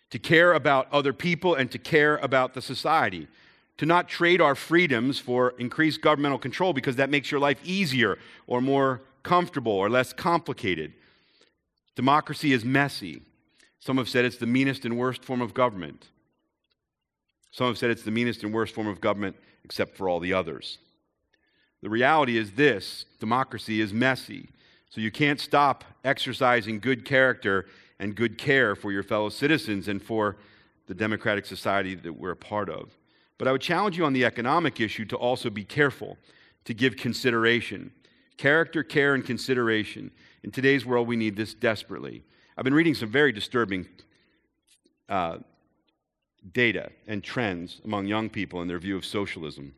to 0.09 0.19
care 0.19 0.53
about 0.53 0.91
other 0.91 1.13
people, 1.13 1.55
and 1.55 1.71
to 1.71 1.77
care 1.77 2.17
about 2.17 2.53
the 2.53 2.61
society. 2.61 3.27
To 3.77 3.85
not 3.85 4.09
trade 4.09 4.41
our 4.41 4.55
freedoms 4.55 5.19
for 5.19 5.53
increased 5.59 6.01
governmental 6.01 6.39
control 6.39 6.73
because 6.73 6.95
that 6.95 7.09
makes 7.09 7.29
your 7.29 7.39
life 7.39 7.59
easier 7.63 8.17
or 8.47 8.61
more 8.61 9.01
comfortable 9.21 9.73
or 9.73 9.89
less 9.89 10.13
complicated. 10.13 10.93
Democracy 11.95 12.53
is 12.53 12.65
messy. 12.65 13.21
Some 13.79 13.97
have 13.97 14.09
said 14.09 14.25
it's 14.25 14.37
the 14.37 14.47
meanest 14.47 14.85
and 14.85 14.97
worst 14.97 15.23
form 15.23 15.41
of 15.41 15.53
government. 15.53 16.07
Some 17.51 17.67
have 17.67 17.77
said 17.77 17.91
it's 17.91 18.03
the 18.03 18.11
meanest 18.11 18.43
and 18.43 18.53
worst 18.53 18.73
form 18.73 18.87
of 18.87 18.99
government 18.99 19.35
except 19.63 19.95
for 19.95 20.09
all 20.09 20.19
the 20.19 20.33
others. 20.33 20.79
The 21.81 21.89
reality 21.89 22.37
is 22.37 22.51
this 22.51 23.05
democracy 23.19 23.81
is 23.81 23.93
messy. 23.93 24.49
So 24.89 25.01
you 25.01 25.11
can't 25.11 25.39
stop 25.39 25.83
exercising 26.03 26.79
good 26.79 27.05
character 27.05 27.67
and 27.99 28.15
good 28.15 28.37
care 28.37 28.75
for 28.75 28.91
your 28.91 29.03
fellow 29.03 29.29
citizens 29.29 29.87
and 29.87 30.01
for 30.01 30.37
the 30.87 30.95
democratic 30.95 31.45
society 31.45 31.93
that 31.95 32.13
we're 32.13 32.31
a 32.31 32.35
part 32.35 32.69
of. 32.69 32.96
But 33.37 33.47
I 33.47 33.51
would 33.51 33.61
challenge 33.61 33.97
you 33.97 34.05
on 34.05 34.13
the 34.13 34.25
economic 34.25 34.79
issue 34.79 35.05
to 35.05 35.15
also 35.15 35.49
be 35.49 35.63
careful, 35.63 36.17
to 36.65 36.73
give 36.73 36.95
consideration. 36.95 37.91
Character, 38.37 38.83
care, 38.83 39.13
and 39.13 39.25
consideration. 39.25 40.11
In 40.43 40.51
today's 40.51 40.85
world, 40.85 41.07
we 41.07 41.15
need 41.15 41.35
this 41.35 41.53
desperately. 41.53 42.23
I've 42.57 42.63
been 42.63 42.73
reading 42.73 42.95
some 42.95 43.09
very 43.09 43.31
disturbing 43.31 43.87
uh, 45.09 45.37
data 46.51 46.91
and 47.07 47.23
trends 47.23 47.81
among 47.85 48.07
young 48.07 48.29
people 48.29 48.61
in 48.61 48.67
their 48.67 48.79
view 48.79 48.95
of 48.95 49.05
socialism. 49.05 49.73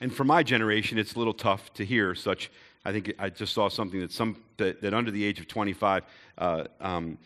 And 0.00 0.14
for 0.14 0.24
my 0.24 0.42
generation, 0.42 0.98
it's 0.98 1.14
a 1.14 1.18
little 1.18 1.34
tough 1.34 1.72
to 1.74 1.84
hear 1.84 2.14
such 2.14 2.50
I 2.88 2.92
think 2.92 3.12
I 3.18 3.28
just 3.28 3.52
saw 3.52 3.68
something 3.68 4.00
that 4.00 4.12
some 4.12 4.36
that, 4.56 4.80
that 4.80 4.94
under 4.94 5.10
the 5.10 5.22
age 5.22 5.40
of 5.40 5.46
25, 5.46 6.04
uh, 6.38 6.64
um, 6.80 7.18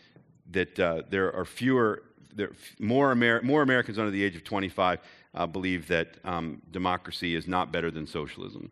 that 0.51 0.77
uh, 0.77 1.03
there 1.09 1.33
are 1.33 1.45
fewer, 1.45 2.03
there, 2.35 2.51
more, 2.79 3.11
Amer- 3.11 3.41
more 3.41 3.61
Americans 3.61 3.97
under 3.97 4.11
the 4.11 4.23
age 4.23 4.35
of 4.35 4.43
25 4.43 4.99
uh, 5.33 5.45
believe 5.47 5.87
that 5.87 6.17
um, 6.23 6.61
democracy 6.71 7.35
is 7.35 7.47
not 7.47 7.71
better 7.71 7.91
than 7.91 8.05
socialism. 8.05 8.71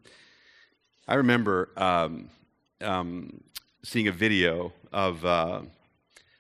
I 1.08 1.16
remember 1.16 1.70
um, 1.78 2.30
um 2.82 3.42
seeing 3.84 4.08
a 4.08 4.12
video 4.12 4.72
of 4.92 5.24
uh, 5.26 5.62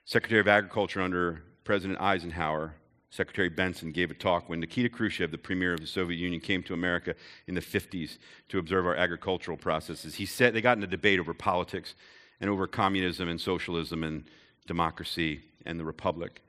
Secretary 0.05 0.39
of 0.39 0.47
Agriculture 0.47 1.01
under 1.01 1.43
President 1.63 1.99
Eisenhower 1.99 2.75
Secretary 3.11 3.49
Benson 3.49 3.91
gave 3.91 4.09
a 4.09 4.13
talk 4.13 4.47
when 4.47 4.61
Nikita 4.61 4.89
Khrushchev, 4.89 5.31
the 5.31 5.37
premier 5.37 5.73
of 5.73 5.81
the 5.81 5.87
Soviet 5.87 6.17
Union, 6.17 6.39
came 6.39 6.63
to 6.63 6.73
America 6.73 7.13
in 7.45 7.53
the 7.53 7.61
50s 7.61 8.17
to 8.47 8.57
observe 8.57 8.85
our 8.85 8.95
agricultural 8.95 9.57
processes. 9.57 10.15
He 10.15 10.25
said 10.25 10.53
they 10.53 10.61
got 10.61 10.77
in 10.77 10.83
a 10.83 10.87
debate 10.87 11.19
over 11.19 11.33
politics 11.33 11.95
and 12.39 12.49
over 12.49 12.67
communism 12.67 13.27
and 13.27 13.39
socialism 13.39 14.05
and 14.05 14.23
democracy 14.65 15.41
and 15.65 15.77
the 15.77 15.83
republic. 15.83 16.41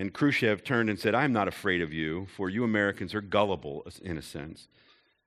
And 0.00 0.14
Khrushchev 0.14 0.64
turned 0.64 0.88
and 0.88 0.98
said, 0.98 1.14
I'm 1.14 1.34
not 1.34 1.46
afraid 1.46 1.82
of 1.82 1.92
you, 1.92 2.26
for 2.34 2.48
you 2.48 2.64
Americans 2.64 3.14
are 3.14 3.20
gullible 3.20 3.86
in 4.02 4.16
a 4.16 4.22
sense. 4.22 4.66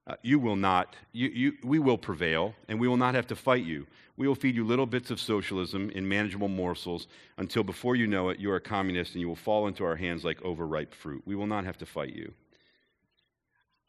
uh, 0.06 0.16
you 0.22 0.38
will 0.38 0.56
not, 0.56 0.96
you, 1.14 1.30
you, 1.30 1.54
we 1.64 1.80
will 1.80 1.98
prevail, 1.98 2.54
and 2.68 2.80
we 2.80 2.88
will 2.88 2.98
not 2.98 3.16
have 3.16 3.28
to 3.28 3.36
fight 3.36 3.64
you. 3.64 3.86
We 4.18 4.28
will 4.28 4.36
feed 4.36 4.56
you 4.56 4.66
little 4.66 4.86
bits 4.86 5.12
of 5.12 5.20
socialism 5.20 5.90
in 5.92 6.08
manageable 6.08 6.50
morsels 6.50 7.08
until 7.38 7.64
before 7.64 7.96
you 7.96 8.08
know 8.08 8.30
it, 8.30 8.40
you 8.40 8.52
are 8.52 8.58
a 8.58 8.62
communist 8.62 9.14
and 9.14 9.22
you 9.22 9.28
will 9.28 9.36
fall 9.36 9.68
into 9.68 9.86
our 9.86 9.96
hands 9.96 10.26
like 10.26 10.42
overripe 10.42 10.94
fruit. 10.94 11.22
We 11.26 11.36
will 11.36 11.48
not 11.48 11.66
have 11.66 11.78
to 11.78 11.86
fight 11.86 12.14
you. 12.14 12.34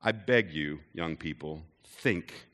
I 0.02 0.12
beg 0.12 0.52
you, 0.52 0.80
young 0.92 1.16
people, 1.16 1.62
think, 1.84 2.46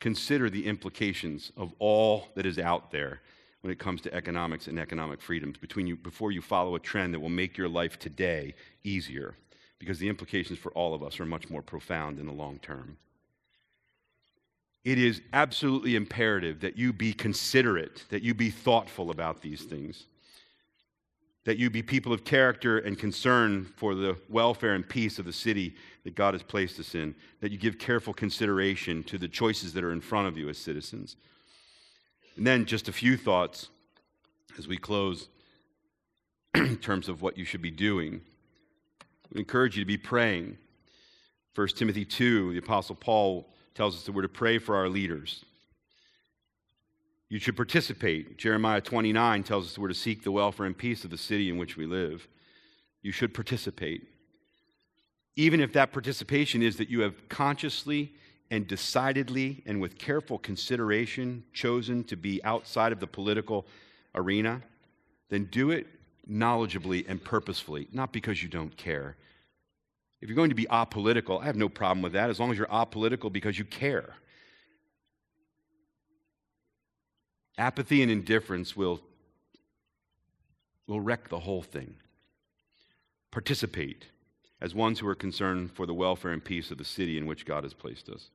consider 0.00 0.50
the 0.50 0.66
implications 0.66 1.52
of 1.56 1.74
all 1.78 2.28
that 2.34 2.46
is 2.46 2.58
out 2.58 2.90
there 2.90 3.20
when 3.60 3.72
it 3.72 3.78
comes 3.78 4.00
to 4.02 4.14
economics 4.14 4.68
and 4.68 4.78
economic 4.78 5.20
freedoms 5.20 5.58
between 5.58 5.86
you, 5.86 5.96
before 5.96 6.32
you 6.32 6.40
follow 6.40 6.74
a 6.74 6.80
trend 6.80 7.12
that 7.12 7.20
will 7.20 7.28
make 7.28 7.58
your 7.58 7.68
life 7.68 7.98
today 7.98 8.54
easier, 8.84 9.34
because 9.78 9.98
the 9.98 10.08
implications 10.08 10.58
for 10.58 10.72
all 10.72 10.94
of 10.94 11.02
us 11.02 11.20
are 11.20 11.26
much 11.26 11.50
more 11.50 11.62
profound 11.62 12.18
in 12.18 12.26
the 12.26 12.32
long 12.32 12.58
term. 12.60 12.96
It 14.84 14.98
is 14.98 15.20
absolutely 15.34 15.94
imperative 15.94 16.60
that 16.60 16.78
you 16.78 16.92
be 16.92 17.12
considerate, 17.12 18.06
that 18.08 18.22
you 18.22 18.32
be 18.32 18.50
thoughtful 18.50 19.10
about 19.10 19.42
these 19.42 19.62
things, 19.62 20.06
that 21.44 21.58
you 21.58 21.68
be 21.68 21.82
people 21.82 22.12
of 22.12 22.24
character 22.24 22.78
and 22.78 22.98
concern 22.98 23.64
for 23.76 23.94
the 23.94 24.16
welfare 24.30 24.74
and 24.74 24.88
peace 24.88 25.18
of 25.18 25.26
the 25.26 25.32
city 25.32 25.74
that 26.04 26.14
God 26.14 26.32
has 26.32 26.42
placed 26.42 26.80
us 26.80 26.94
in, 26.94 27.14
that 27.40 27.50
you 27.50 27.58
give 27.58 27.78
careful 27.78 28.14
consideration 28.14 29.02
to 29.04 29.18
the 29.18 29.28
choices 29.28 29.74
that 29.74 29.84
are 29.84 29.92
in 29.92 30.00
front 30.00 30.28
of 30.28 30.38
you 30.38 30.48
as 30.48 30.56
citizens. 30.56 31.16
And 32.40 32.46
then 32.46 32.64
just 32.64 32.88
a 32.88 32.92
few 32.92 33.18
thoughts 33.18 33.68
as 34.56 34.66
we 34.66 34.78
close 34.78 35.28
in 36.54 36.78
terms 36.78 37.06
of 37.06 37.20
what 37.20 37.36
you 37.36 37.44
should 37.44 37.60
be 37.60 37.70
doing. 37.70 38.22
We 39.30 39.40
encourage 39.40 39.76
you 39.76 39.82
to 39.82 39.86
be 39.86 39.98
praying. 39.98 40.56
1 41.54 41.68
Timothy 41.76 42.06
2, 42.06 42.52
the 42.52 42.58
Apostle 42.60 42.94
Paul 42.94 43.52
tells 43.74 43.94
us 43.94 44.04
that 44.04 44.12
we're 44.12 44.22
to 44.22 44.28
pray 44.28 44.56
for 44.56 44.74
our 44.74 44.88
leaders. 44.88 45.44
You 47.28 47.38
should 47.38 47.56
participate. 47.56 48.38
Jeremiah 48.38 48.80
29 48.80 49.42
tells 49.42 49.66
us 49.66 49.76
we're 49.76 49.88
to 49.88 49.94
seek 49.94 50.22
the 50.22 50.32
welfare 50.32 50.64
and 50.64 50.78
peace 50.78 51.04
of 51.04 51.10
the 51.10 51.18
city 51.18 51.50
in 51.50 51.58
which 51.58 51.76
we 51.76 51.84
live. 51.84 52.26
You 53.02 53.12
should 53.12 53.34
participate. 53.34 54.08
Even 55.36 55.60
if 55.60 55.74
that 55.74 55.92
participation 55.92 56.62
is 56.62 56.78
that 56.78 56.88
you 56.88 57.02
have 57.02 57.28
consciously 57.28 58.14
and 58.50 58.66
decidedly 58.66 59.62
and 59.66 59.80
with 59.80 59.96
careful 59.98 60.38
consideration 60.38 61.44
chosen 61.52 62.02
to 62.04 62.16
be 62.16 62.42
outside 62.44 62.92
of 62.92 63.00
the 63.00 63.06
political 63.06 63.66
arena, 64.14 64.60
then 65.28 65.44
do 65.46 65.70
it 65.70 65.86
knowledgeably 66.28 67.08
and 67.08 67.22
purposefully, 67.22 67.88
not 67.92 68.12
because 68.12 68.42
you 68.42 68.48
don't 68.48 68.76
care. 68.76 69.16
If 70.20 70.28
you're 70.28 70.36
going 70.36 70.50
to 70.50 70.56
be 70.56 70.66
apolitical, 70.66 71.40
I 71.40 71.46
have 71.46 71.56
no 71.56 71.68
problem 71.68 72.02
with 72.02 72.12
that 72.12 72.28
as 72.28 72.38
long 72.38 72.50
as 72.50 72.58
you're 72.58 72.66
apolitical 72.66 73.32
because 73.32 73.58
you 73.58 73.64
care. 73.64 74.14
Apathy 77.56 78.02
and 78.02 78.10
indifference 78.10 78.76
will, 78.76 79.00
will 80.86 81.00
wreck 81.00 81.28
the 81.28 81.40
whole 81.40 81.62
thing. 81.62 81.94
Participate 83.30 84.06
as 84.60 84.74
ones 84.74 84.98
who 84.98 85.08
are 85.08 85.14
concerned 85.14 85.72
for 85.72 85.86
the 85.86 85.94
welfare 85.94 86.32
and 86.32 86.44
peace 86.44 86.70
of 86.70 86.78
the 86.78 86.84
city 86.84 87.16
in 87.16 87.26
which 87.26 87.46
God 87.46 87.64
has 87.64 87.72
placed 87.72 88.08
us. 88.08 88.30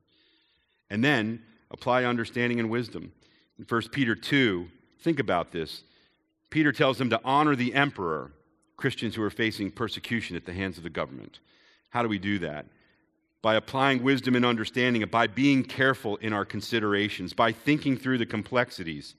And 0.90 1.02
then 1.02 1.42
apply 1.70 2.04
understanding 2.04 2.60
and 2.60 2.70
wisdom. 2.70 3.12
In 3.58 3.64
1 3.68 3.88
Peter 3.90 4.14
2, 4.14 4.68
think 5.00 5.18
about 5.18 5.52
this. 5.52 5.82
Peter 6.50 6.72
tells 6.72 6.98
them 6.98 7.10
to 7.10 7.20
honor 7.24 7.56
the 7.56 7.74
emperor, 7.74 8.32
Christians 8.76 9.14
who 9.14 9.22
are 9.22 9.30
facing 9.30 9.70
persecution 9.70 10.36
at 10.36 10.44
the 10.44 10.52
hands 10.52 10.76
of 10.76 10.84
the 10.84 10.90
government. 10.90 11.40
How 11.90 12.02
do 12.02 12.08
we 12.08 12.18
do 12.18 12.38
that? 12.40 12.66
By 13.42 13.54
applying 13.54 14.02
wisdom 14.02 14.36
and 14.36 14.44
understanding, 14.44 15.04
by 15.06 15.26
being 15.26 15.64
careful 15.64 16.16
in 16.16 16.32
our 16.32 16.44
considerations, 16.44 17.32
by 17.32 17.52
thinking 17.52 17.96
through 17.96 18.18
the 18.18 18.26
complexities. 18.26 19.14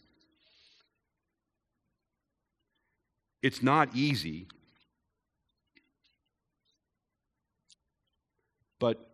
It's 3.42 3.64
not 3.64 3.90
easy, 3.96 4.48
but 8.80 9.07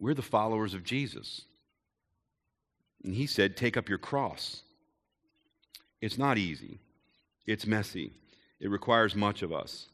we're 0.00 0.14
the 0.14 0.22
followers 0.22 0.74
of 0.74 0.82
Jesus. 0.82 1.42
And 3.04 3.14
he 3.14 3.26
said, 3.26 3.56
Take 3.56 3.76
up 3.76 3.88
your 3.88 3.98
cross. 3.98 4.62
It's 6.00 6.18
not 6.18 6.38
easy, 6.38 6.78
it's 7.46 7.66
messy, 7.66 8.12
it 8.58 8.70
requires 8.70 9.14
much 9.14 9.42
of 9.42 9.52
us. 9.52 9.86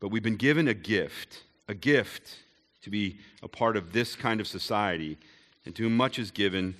But 0.00 0.08
we've 0.08 0.22
been 0.22 0.36
given 0.36 0.68
a 0.68 0.74
gift, 0.74 1.42
a 1.66 1.74
gift 1.74 2.36
to 2.82 2.90
be 2.90 3.18
a 3.42 3.48
part 3.48 3.76
of 3.76 3.92
this 3.92 4.14
kind 4.14 4.40
of 4.40 4.46
society, 4.46 5.18
and 5.64 5.74
to 5.74 5.82
whom 5.82 5.96
much 5.96 6.20
is 6.20 6.30
given, 6.30 6.76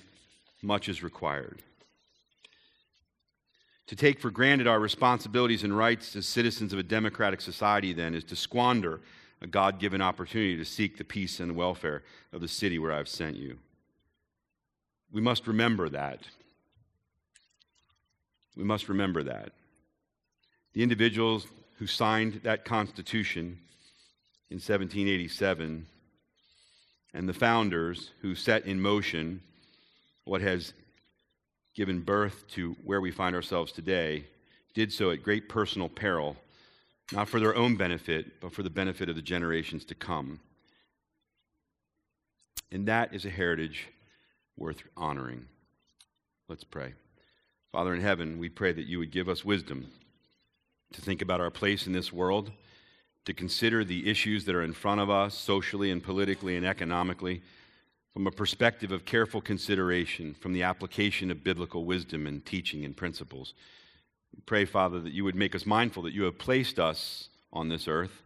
much 0.61 0.87
is 0.87 1.03
required. 1.03 1.61
To 3.87 3.95
take 3.95 4.19
for 4.19 4.29
granted 4.29 4.67
our 4.67 4.79
responsibilities 4.79 5.63
and 5.63 5.77
rights 5.77 6.15
as 6.15 6.25
citizens 6.25 6.71
of 6.71 6.79
a 6.79 6.83
democratic 6.83 7.41
society, 7.41 7.91
then, 7.91 8.15
is 8.15 8.23
to 8.25 8.35
squander 8.35 9.01
a 9.41 9.47
God 9.47 9.79
given 9.79 10.01
opportunity 10.01 10.57
to 10.57 10.65
seek 10.65 10.97
the 10.97 11.03
peace 11.03 11.39
and 11.39 11.55
welfare 11.55 12.03
of 12.33 12.41
the 12.41 12.47
city 12.47 12.77
where 12.77 12.91
I've 12.91 13.07
sent 13.07 13.35
you. 13.35 13.57
We 15.11 15.21
must 15.21 15.47
remember 15.47 15.89
that. 15.89 16.21
We 18.55 18.63
must 18.63 18.89
remember 18.89 19.23
that. 19.23 19.53
The 20.73 20.83
individuals 20.83 21.47
who 21.77 21.87
signed 21.87 22.41
that 22.43 22.65
Constitution 22.65 23.59
in 24.49 24.55
1787 24.55 25.87
and 27.13 27.29
the 27.29 27.33
founders 27.33 28.11
who 28.21 28.35
set 28.35 28.65
in 28.65 28.81
motion 28.81 29.41
what 30.25 30.41
has 30.41 30.73
given 31.75 32.01
birth 32.01 32.45
to 32.49 32.75
where 32.83 33.01
we 33.01 33.11
find 33.11 33.35
ourselves 33.35 33.71
today 33.71 34.25
did 34.73 34.91
so 34.91 35.11
at 35.11 35.23
great 35.23 35.49
personal 35.49 35.89
peril 35.89 36.35
not 37.11 37.27
for 37.27 37.39
their 37.39 37.55
own 37.55 37.75
benefit, 37.75 38.39
but 38.39 38.53
for 38.53 38.63
the 38.63 38.69
benefit 38.69 39.09
of 39.09 39.15
the 39.15 39.21
generations 39.21 39.85
to 39.85 39.95
come. 39.95 40.39
And 42.71 42.87
that 42.87 43.13
is 43.13 43.25
a 43.25 43.29
heritage 43.29 43.87
worth 44.57 44.83
honoring. 44.95 45.45
Let's 46.47 46.63
pray. 46.63 46.93
Father 47.71 47.93
in 47.93 48.01
heaven, 48.01 48.39
we 48.39 48.49
pray 48.49 48.71
that 48.71 48.87
you 48.87 48.99
would 48.99 49.11
give 49.11 49.29
us 49.29 49.45
wisdom 49.45 49.87
to 50.93 51.01
think 51.01 51.21
about 51.21 51.41
our 51.41 51.51
place 51.51 51.87
in 51.87 51.93
this 51.93 52.11
world, 52.11 52.51
to 53.25 53.33
consider 53.33 53.83
the 53.83 54.09
issues 54.09 54.45
that 54.45 54.55
are 54.55 54.63
in 54.63 54.73
front 54.73 55.01
of 55.01 55.09
us 55.09 55.35
socially 55.35 55.91
and 55.91 56.03
politically 56.03 56.57
and 56.57 56.65
economically 56.65 57.41
from 58.13 58.25
a 58.25 58.31
perspective 58.31 58.91
of 58.91 59.05
careful 59.05 59.39
consideration, 59.39 60.33
from 60.33 60.51
the 60.51 60.63
application 60.63 61.29
of 61.29 61.43
biblical 61.43 61.85
wisdom 61.85 62.25
and 62.25 62.43
teaching 62.45 62.83
and 62.83 62.97
principles. 62.97 63.53
Pray, 64.45 64.65
Father, 64.65 64.99
that 64.99 65.13
you 65.13 65.23
would 65.23 65.35
make 65.35 65.53
us 65.53 65.65
mindful 65.65 66.03
that 66.03 66.13
you 66.13 66.23
have 66.23 66.39
placed 66.39 66.79
us 66.79 67.29
on 67.53 67.69
this 67.69 67.87
earth, 67.87 68.23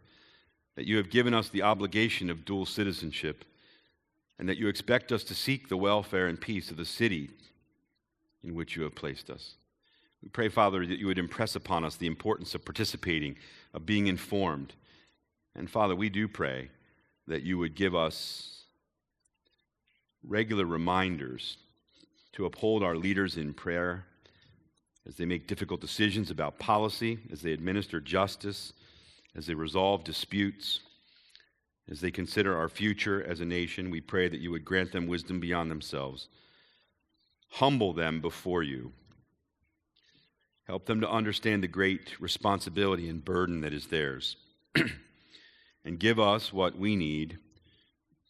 that 0.76 0.86
you 0.86 0.98
have 0.98 1.10
given 1.10 1.34
us 1.34 1.50
the 1.50 1.62
obligation 1.62 2.30
of 2.30 2.46
dual 2.46 2.66
citizenship, 2.66 3.44
and 4.40 4.48
that 4.48 4.58
you 4.58 4.68
expect 4.68 5.12
us 5.12 5.24
to 5.26 5.36
seek 5.36 5.68
the 5.68 5.78
welfare 5.78 6.28
and 6.28 6.40
peace 6.40 6.72
of 6.72 6.78
the 6.78 6.86
city 6.86 7.30
in 8.44 8.56
which 8.56 8.76
you 8.76 8.84
have 8.84 8.96
placed 8.96 9.30
us. 9.30 9.56
We 10.22 10.30
pray, 10.30 10.50
Father, 10.50 10.86
that 10.86 11.00
you 11.00 11.08
would 11.08 11.20
impress 11.20 11.56
upon 11.56 11.84
us 11.84 11.98
the 11.98 12.08
importance 12.08 12.56
of 12.56 12.64
participating, 12.64 13.36
of 13.74 13.86
being 13.86 14.08
informed. 14.08 14.74
And 15.56 15.70
Father, 15.70 15.96
we 15.96 16.10
do 16.10 16.28
pray 16.28 16.70
that 17.28 17.44
you 17.44 17.58
would 17.58 17.76
give 17.76 17.96
us 17.96 18.64
regular 20.26 20.66
reminders 20.66 21.58
to 22.34 22.46
uphold 22.46 22.84
our 22.84 22.96
leaders 22.96 23.38
in 23.38 23.54
prayer 23.54 24.06
as 25.08 25.16
they 25.16 25.26
make 25.26 25.48
difficult 25.48 25.82
decisions 25.82 26.32
about 26.32 26.60
policy, 26.60 27.20
as 27.32 27.42
they 27.42 27.52
administer 27.52 28.00
justice, 28.00 28.74
as 29.36 29.48
they 29.48 29.54
resolve 29.54 30.04
disputes, 30.04 30.80
as 31.90 32.00
they 32.00 32.12
consider 32.12 32.58
our 32.58 32.70
future 32.70 33.24
as 33.24 33.42
a 33.42 33.46
nation, 33.46 33.90
we 33.90 34.00
pray 34.00 34.30
that 34.30 34.40
you 34.40 34.52
would 34.52 34.64
grant 34.64 34.92
them 34.92 35.08
wisdom 35.08 35.40
beyond 35.40 35.70
themselves. 35.70 36.30
Humble 37.50 37.94
them 37.94 38.22
before 38.22 38.64
you. 38.64 38.94
Help 40.66 40.86
them 40.86 41.02
to 41.02 41.10
understand 41.10 41.62
the 41.62 41.68
great 41.68 42.20
responsibility 42.22 43.10
and 43.10 43.26
burden 43.26 43.62
that 43.62 43.74
is 43.74 43.88
theirs. 43.88 44.38
and 45.86 46.00
give 46.00 46.20
us 46.20 46.54
what 46.54 46.78
we 46.78 46.96
need 46.96 47.38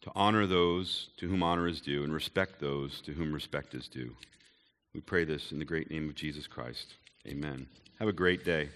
to 0.02 0.10
honor 0.14 0.46
those 0.46 1.10
to 1.16 1.28
whom 1.28 1.42
honor 1.42 1.68
is 1.68 1.80
due 1.80 2.02
and 2.02 2.12
respect 2.12 2.60
those 2.60 3.00
to 3.02 3.12
whom 3.12 3.32
respect 3.32 3.72
is 3.74 3.88
due. 3.88 4.14
We 4.94 5.00
pray 5.00 5.24
this 5.24 5.50
in 5.50 5.58
the 5.58 5.64
great 5.64 5.90
name 5.90 6.08
of 6.08 6.14
Jesus 6.14 6.46
Christ. 6.46 6.94
Amen. 7.26 7.66
Have 7.98 8.08
a 8.08 8.12
great 8.12 8.44
day. 8.44 8.68